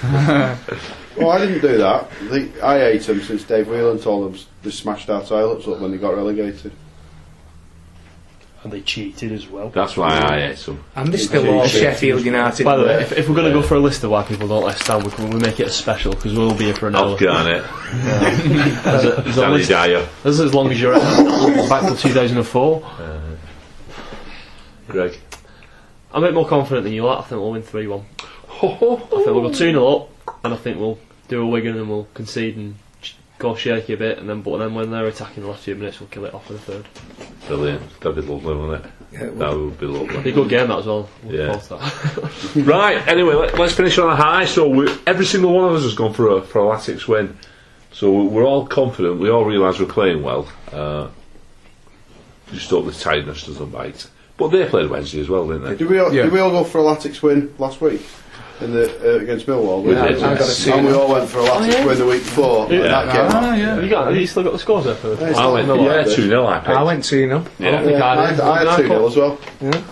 [1.17, 2.09] Well, I didn't do that.
[2.31, 5.91] They, I hate them since Dave Whelan told them they smashed our toilets up when
[5.91, 6.73] they got relegated.
[8.63, 9.71] And they cheated as well.
[9.71, 10.85] That's why I hate them.
[10.95, 12.65] And they're still all Sheffield United.
[12.65, 14.47] By the way, if, if we're going to go for a list of why people
[14.49, 16.89] don't like Stan, we can we make it a special because we'll be here for
[16.89, 17.07] an hour.
[17.07, 17.65] I'll get on it.
[18.85, 20.07] There's a, there's a list, Dyer.
[20.23, 22.85] this is as long as you're back to 2004.
[22.85, 23.21] Uh,
[24.89, 25.19] Greg.
[26.13, 27.19] I'm a bit more confident than you are.
[27.19, 28.05] I think we'll win 3 1.
[28.63, 28.81] I think
[29.27, 30.11] we'll go 2 0 up,
[30.45, 30.99] and I think we'll
[31.29, 32.79] do a Wigan and we'll concede and ch-
[33.43, 35.99] go shaky a bit, and then but then when they're attacking the last few minutes,
[36.01, 36.87] we'll kill it off in the third.
[37.49, 38.01] Brilliant.
[38.01, 38.91] That'd be lovely, wouldn't it?
[39.13, 40.23] Yeah, That would be lovely.
[40.23, 41.09] Be a good game that as well.
[41.25, 41.53] We'll Yeah.
[41.53, 42.55] post that.
[42.65, 44.45] Right, anyway, let, us finish on a high.
[44.45, 47.37] So we, every single one of us has gone for a, for a Latics win.
[47.93, 50.49] So we're all confident, we all realise we're playing well.
[50.71, 51.09] Uh,
[52.53, 54.09] just hope the tiredness doesn't bite.
[54.39, 55.77] But they played Wednesday as well, didn't they?
[55.77, 56.23] Did we all, Yeah.
[56.23, 58.03] did we all go for a Latics win last week
[58.63, 59.83] in the uh, against Millwall?
[59.83, 61.87] We didn't did, got a two And we all went for a Latics yeah.
[61.87, 62.73] win the week before.
[62.73, 62.81] Yeah.
[62.83, 63.33] that came off.
[63.35, 63.75] Ah, yeah.
[63.75, 66.11] have, you got, you still got the scores there for Yeah, I went, yeah, 2
[66.11, 66.69] 0 I picked.
[66.71, 67.39] I went 2 0.
[67.39, 67.81] I Yeah.
[67.83, 68.37] think Yeah, I I, did.
[68.37, 69.39] had, I had 2 0 as well.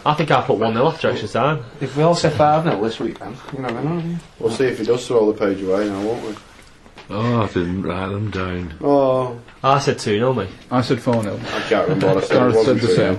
[0.07, 1.65] I think I put 1 0 after extra time.
[1.81, 4.17] If we all say 5 0 this week, then you never know.
[4.39, 6.35] We'll see if he does throw the page away now, won't we?
[7.13, 8.75] Oh, I didn't write them down.
[8.81, 10.49] Oh, I said 2 0, mate.
[10.71, 11.37] I said 4 0.
[11.43, 12.37] I can't remember what I said.
[12.37, 13.19] It Gareth said the same.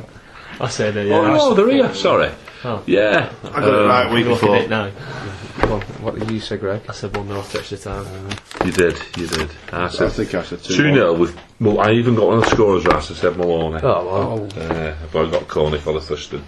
[0.59, 1.15] I said it, yeah.
[1.17, 2.31] Oh, no, they're here, sorry.
[2.63, 2.83] Oh.
[2.85, 3.31] Yeah.
[3.43, 4.55] I got it Um, right week Look before.
[4.57, 4.91] at it now.
[6.01, 6.81] What did you say, Greg?
[6.87, 8.29] I said 1 0 after extra time.
[8.65, 9.49] You did, you did.
[9.71, 11.37] I I said think I said 2 2 0 with.
[11.59, 13.79] Well, I even got one of the scorers right, I said Maloney.
[13.83, 14.43] Oh, well.
[14.55, 16.43] Uh, but I got Koné for the Thurston.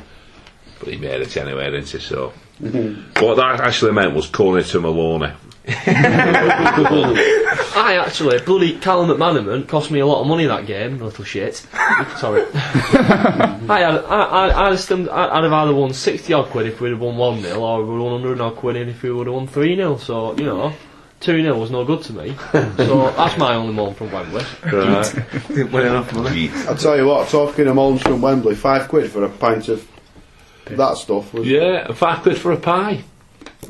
[0.79, 1.99] But he made it anyway, didn't he?
[1.99, 2.33] So.
[2.59, 5.33] What that actually meant was Koné to Maloney.
[7.75, 11.55] I actually, bloody Callum McManaman cost me a lot of money that game, little shit.
[12.17, 12.43] Sorry.
[12.53, 16.81] I had, I, I, I'd, have I- I'd have either won 60 odd quid if
[16.81, 19.11] we'd have won 1 0, or we would have won 100 odd quid if we
[19.11, 19.97] would have won 3 0.
[19.97, 20.73] So, you know,
[21.21, 22.35] 2 0 was no good to me.
[22.51, 24.43] so that's my only moan from Wembley.
[24.65, 25.15] Right.
[25.47, 26.49] Didn't win enough money.
[26.67, 29.87] I'll tell you what, talking of moans from Wembley, five quid for a pint of
[30.65, 31.47] that stuff was.
[31.47, 33.03] yeah, five quid for a pie.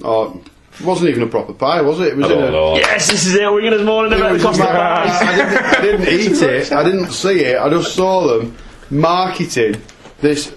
[0.03, 0.41] Oh,
[0.79, 2.09] it wasn't even a proper pie, was it?
[2.09, 2.51] It was I in don't a.
[2.51, 2.75] know.
[2.75, 5.21] Yes, this is it, we're going to morning It about was cost of pies.
[5.21, 6.71] I, didn't, I didn't eat it.
[6.71, 7.59] I didn't see it.
[7.59, 8.55] I just saw them
[8.89, 9.81] marketing
[10.19, 10.55] this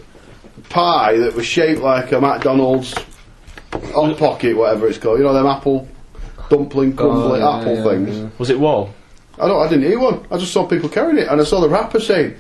[0.69, 2.95] pie that was shaped like a McDonald's
[3.73, 5.19] hot pocket, whatever it's called.
[5.19, 5.89] You know them apple
[6.49, 8.39] dumpling, oh, crumbly yeah, apple yeah, things.
[8.39, 8.95] Was it wall?
[9.39, 9.65] I don't.
[9.65, 10.27] I didn't eat one.
[10.31, 12.37] I just saw people carrying it, and I saw the wrapper saying,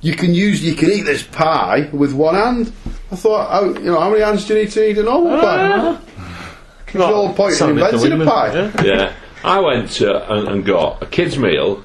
[0.00, 2.72] "You can use, you can eat this pie with one hand."
[3.10, 5.32] I thought, oh, you know, how many hands do you need to eat a normal
[5.32, 6.00] uh, pie?
[6.92, 8.52] The whole point of Sounded inventing a pie.
[8.54, 8.82] yeah.
[8.84, 9.12] Yeah.
[9.44, 11.84] I went uh, and, and got a kid's meal,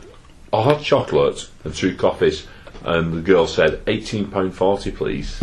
[0.52, 2.48] a hot chocolate, and two coffees.
[2.84, 5.42] And the girl said, £18.40, please.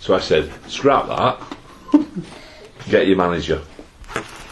[0.00, 1.40] So I said, scrap that,
[2.88, 3.62] get your manager.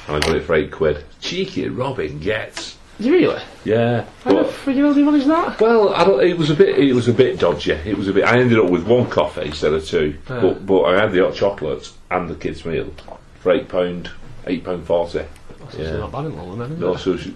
[0.07, 1.05] And I got it for eight quid.
[1.21, 2.77] Cheeky Robin gets.
[2.99, 3.43] You really?
[3.65, 4.05] Yeah.
[4.25, 5.61] How the But, friggin' hell do you manage that?
[5.61, 6.79] well, I don't, it was a bit.
[6.79, 7.73] It was a bit dodgy.
[7.73, 8.25] It was a bit.
[8.25, 10.19] I ended up with one coffee instead of two.
[10.29, 10.41] Yeah.
[10.41, 12.93] But, but I had the hot chocolate and the kids' meal
[13.41, 14.11] for eight pound,
[14.47, 15.24] eight pound forty.
[15.61, 15.97] That's Yeah.
[15.99, 16.99] not bad in London, then, is No, it?
[16.99, 17.34] so she,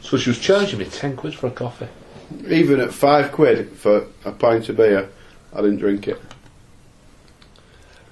[0.00, 1.88] so she was charging me ten quid for a coffee.
[2.48, 5.08] Even at five quid for a pint of beer,
[5.54, 6.20] I didn't drink it.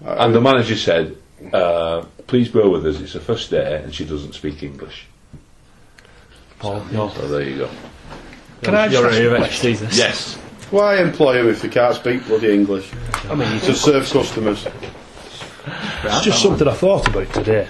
[0.05, 1.17] I- And the manager said,
[1.53, 3.01] uh, "Please bear with us.
[3.01, 5.07] It's her first day, and she doesn't speak English."
[6.59, 7.69] Paul, you're, So there you go.
[8.63, 9.97] Can I just you're ask a you a rich Jesus.
[9.99, 10.37] Yes.
[10.71, 12.89] Why employ him if they can't speak bloody English?
[13.29, 14.67] I mean, To serve customers.
[16.05, 17.69] It's just something I thought about today.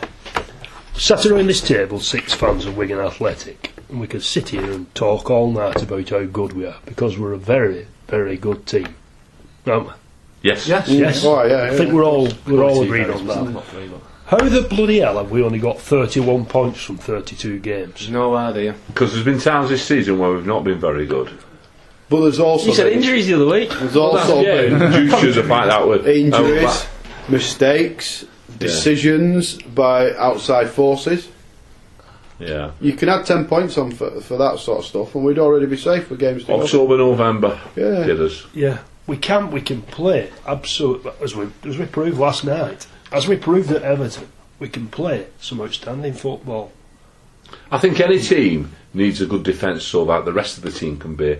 [0.96, 4.92] Sat around this table, six fans of Wigan Athletic, and we could sit here and
[4.94, 8.94] talk all night about how good we are because we're a very, very good team,
[9.66, 9.92] aren't we?
[10.42, 10.68] Yes.
[10.68, 10.88] Yes.
[10.88, 11.24] Yes.
[11.24, 11.76] Oh, yeah, I yeah.
[11.76, 13.42] think we're all we're all agreed on that.
[13.50, 17.58] not three, but- How the bloody hell have we only got 31 points from 32
[17.58, 18.08] games?
[18.08, 18.74] No idea.
[18.86, 21.30] Because there's been times this season where we've not been very good.
[22.08, 23.70] But there's also You said been- injuries the other week.
[23.70, 26.88] There's also yeah, been Duke should have fight that with injuries, Oh,
[27.28, 28.24] mistakes,
[28.58, 31.28] decisions by outside forces.
[32.38, 32.72] yeah.
[32.80, 35.66] You can add 10 points on for, for that sort of stuff, and we'd already
[35.66, 36.62] be safe for games to go.
[36.62, 37.60] October, November.
[37.76, 38.04] Yeah.
[38.04, 38.46] Did us.
[38.54, 43.28] Yeah, we can we can play absolutely as we as we proved last night, as
[43.28, 44.28] we proved at Everton,
[44.58, 46.72] we can play some outstanding football.
[47.70, 50.98] I think any team needs a good defence so that the rest of the team
[50.98, 51.38] can be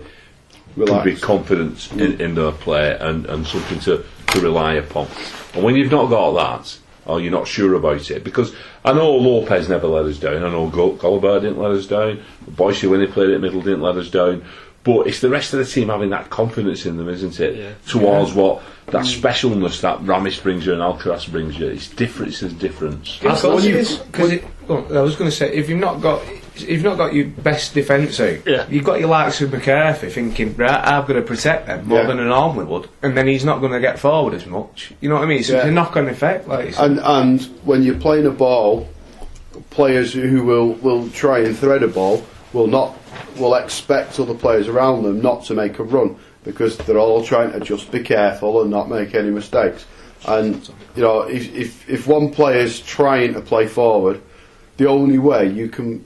[0.75, 5.07] can be confident in, in their play and, and something to, to rely upon.
[5.53, 8.53] And when you've not got that, or you're not sure about it, because
[8.83, 12.21] I know Lopez never let us down, I know Gol- Golobart didn't let us down,
[12.47, 14.43] Boyce when he played at middle didn't let us down,
[14.83, 17.55] but it's the rest of the team having that confidence in them, isn't it?
[17.57, 17.71] Yeah.
[17.87, 21.67] Towards what that specialness that Ramis brings you and Alcaraz brings you.
[21.67, 22.33] It's different.
[22.33, 23.17] It's a difference.
[23.17, 23.77] Because when you-
[24.31, 26.21] it, oh, I was going to say, if you've not got,
[26.57, 28.39] you've not got your best defence out.
[28.45, 28.65] Yeah.
[28.69, 32.07] You've got your likes of McCarthy thinking, right, I've got to protect them more Yeah.
[32.07, 34.93] than I normally would, and then he's not going to get forward as much.
[35.01, 35.43] You know what I mean?
[35.43, 35.69] So it's Yeah.
[35.71, 36.47] a knock-on effect.
[36.47, 38.87] Like, it's- And and when you're playing a ball,
[39.69, 42.97] players who will, will try and thread a ball will not
[43.37, 47.51] will expect other players around them not to make a run because they're all trying
[47.51, 49.85] to just be careful and not make any mistakes.
[50.27, 54.21] And you know, if if, if one player's trying to play forward,
[54.77, 56.03] the only way you can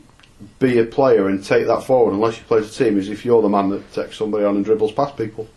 [0.60, 3.26] be a player and take that forward, unless you play as a team, is if
[3.26, 5.48] you're the man that takes somebody on and dribbles past people.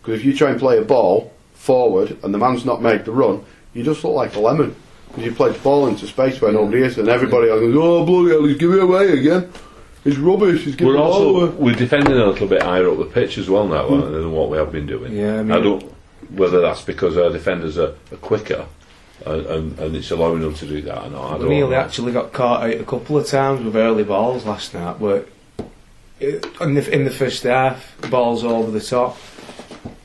[0.00, 3.12] Because if you try and play a ball forward and the man's not made the
[3.12, 4.74] run, you just look like a lemon.
[5.08, 8.04] Because you played the ball into space where nobody is, and everybody else goes, "Oh
[8.04, 9.50] bloody hell, he's giving it away again.
[10.02, 10.64] He's rubbish.
[10.64, 13.04] He's giving We're it all also away." we're defending a little bit higher up the
[13.04, 15.12] pitch as well now uh, than what we have been doing.
[15.12, 15.94] Yeah, I mean- don't
[16.30, 18.66] whether that's because our defenders are, are quicker
[19.26, 21.34] and, and, and it's allowing them to do that not.
[21.34, 21.80] I don't Nearly know.
[21.80, 24.98] actually got caught out a couple of times with early balls last night.
[25.00, 25.24] Where
[26.20, 29.16] in the in the first half, balls over the top,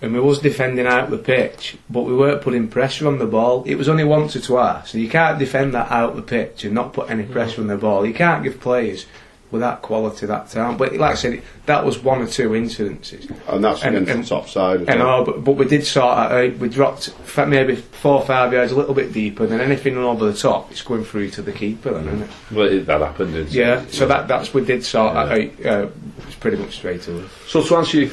[0.02, 3.64] and we was defending out the pitch, but we weren't putting pressure on the ball.
[3.66, 6.74] It was only once or twice, so you can't defend that out the pitch and
[6.74, 8.06] not put any pressure on the ball.
[8.06, 9.06] You can't give players
[9.52, 10.78] with that quality that time.
[10.78, 13.32] But like I said, that was one or two incidences.
[13.48, 14.82] And that's And- against and- the top side.
[14.82, 16.58] as I know, but, but we did sort that out.
[16.60, 17.12] We dropped
[17.48, 20.70] maybe four or five yards a little bit deeper, and then anything over the top,
[20.72, 22.30] it's going through to the keeper, then, isn't it?
[22.52, 23.34] Well, it, that happened.
[23.34, 23.94] Didn't Yeah, it?
[23.94, 25.22] so that that's we did sort Yeah.
[25.22, 25.66] out.
[25.66, 25.88] Uh,
[26.28, 27.24] it's pretty much straight away.
[27.48, 28.10] So to answer your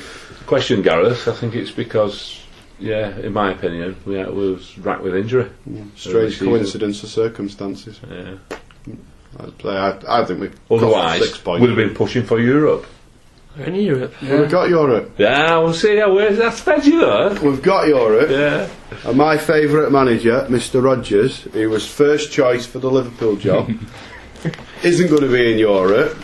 [0.46, 2.40] question, Gareth, I think it's because,
[2.78, 5.50] yeah, in my opinion, we, we was racked with injury.
[5.96, 8.00] Strange coincidence of circumstances.
[8.10, 8.36] Yeah.
[9.38, 9.76] I'd play.
[9.76, 11.60] I, I think we Otherwise, six points.
[11.60, 12.86] we'd have been pushing for Europe.
[13.58, 14.12] Any Europe.
[14.22, 15.14] Well, We've got Europe.
[15.16, 17.38] Yeah, we'll see how where's that fed you though.
[17.42, 18.28] We've got Europe.
[18.30, 18.68] Yeah.
[19.08, 20.82] And my favourite manager, Mr.
[20.84, 23.70] Rodgers, who was first choice for the Liverpool job,
[24.82, 26.16] isn't going to be in Europe.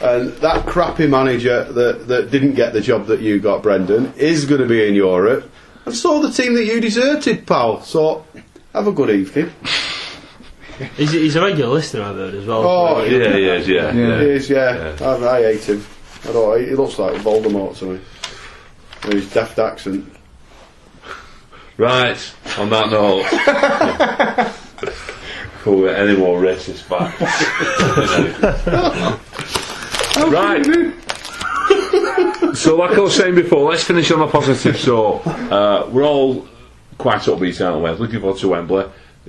[0.00, 4.44] And that crappy manager that, that didn't get the job that you got, Brendan, is
[4.44, 5.50] going to be in Europe.
[5.84, 7.82] And so the team that you deserted, pal.
[7.82, 8.24] So
[8.72, 9.50] have a good evening.
[10.96, 12.62] He's, he's a regular listener, I've heard as well.
[12.62, 13.92] Oh, Yeah, he is, yeah.
[13.92, 14.20] Yeah.
[14.20, 14.96] He is, yeah.
[15.00, 15.84] I, I hate him.
[16.28, 16.60] I don't.
[16.68, 18.00] He looks like Voldemort to me.
[19.04, 20.04] With his daft accent.
[21.76, 23.22] Right, on that note.
[25.52, 27.18] Before we get any more racist back.
[30.30, 30.64] right.
[32.56, 34.76] so, like I was saying before, let's finish on a positive.
[34.78, 36.46] So, uh, we're all
[36.98, 37.90] quite upbeat, aren't we?
[37.90, 38.84] Looking forward to Wembley.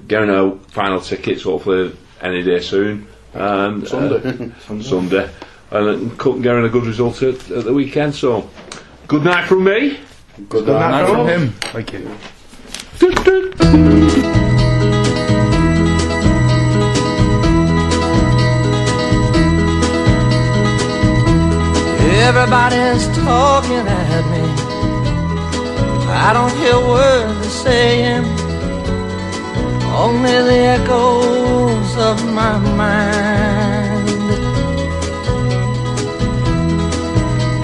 [0.07, 3.07] Getting our final tickets, hopefully, any day soon.
[3.33, 4.51] And, uh, Sunday.
[4.81, 5.29] Sunday.
[5.71, 8.15] And uh, getting a good result at, at the weekend.
[8.15, 8.49] So,
[9.07, 9.99] good night from me.
[10.47, 11.09] Good Night night.
[11.09, 11.49] from him.
[11.73, 12.15] Thank you.
[22.29, 24.43] Everybody's talking at me.
[26.11, 28.23] I don't hear words they're saying,
[30.05, 34.07] only the echoes of my mind.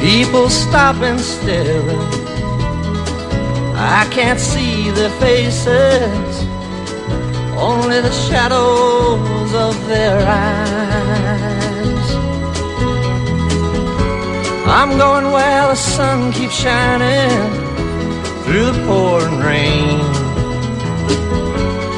[0.01, 2.09] People stop and staring.
[3.77, 6.33] I can't see their faces,
[7.69, 10.95] only the shadows of their eyes.
[14.77, 17.39] I'm going where the sun keeps shining
[18.43, 20.25] through the pouring rain.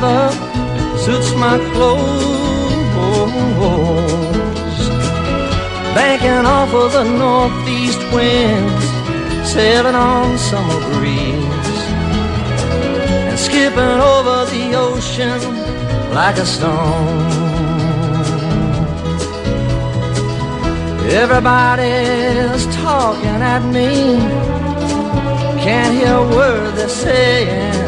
[0.00, 0.30] weather
[0.98, 2.38] suits my clothes.
[5.94, 8.86] Banking off of the northeast winds,
[9.50, 11.80] sailing on summer breeze,
[13.28, 15.40] and skipping over the ocean
[16.14, 17.48] like a stone.
[21.10, 24.18] Everybody's talking at me,
[25.64, 27.87] can't hear a word they're saying,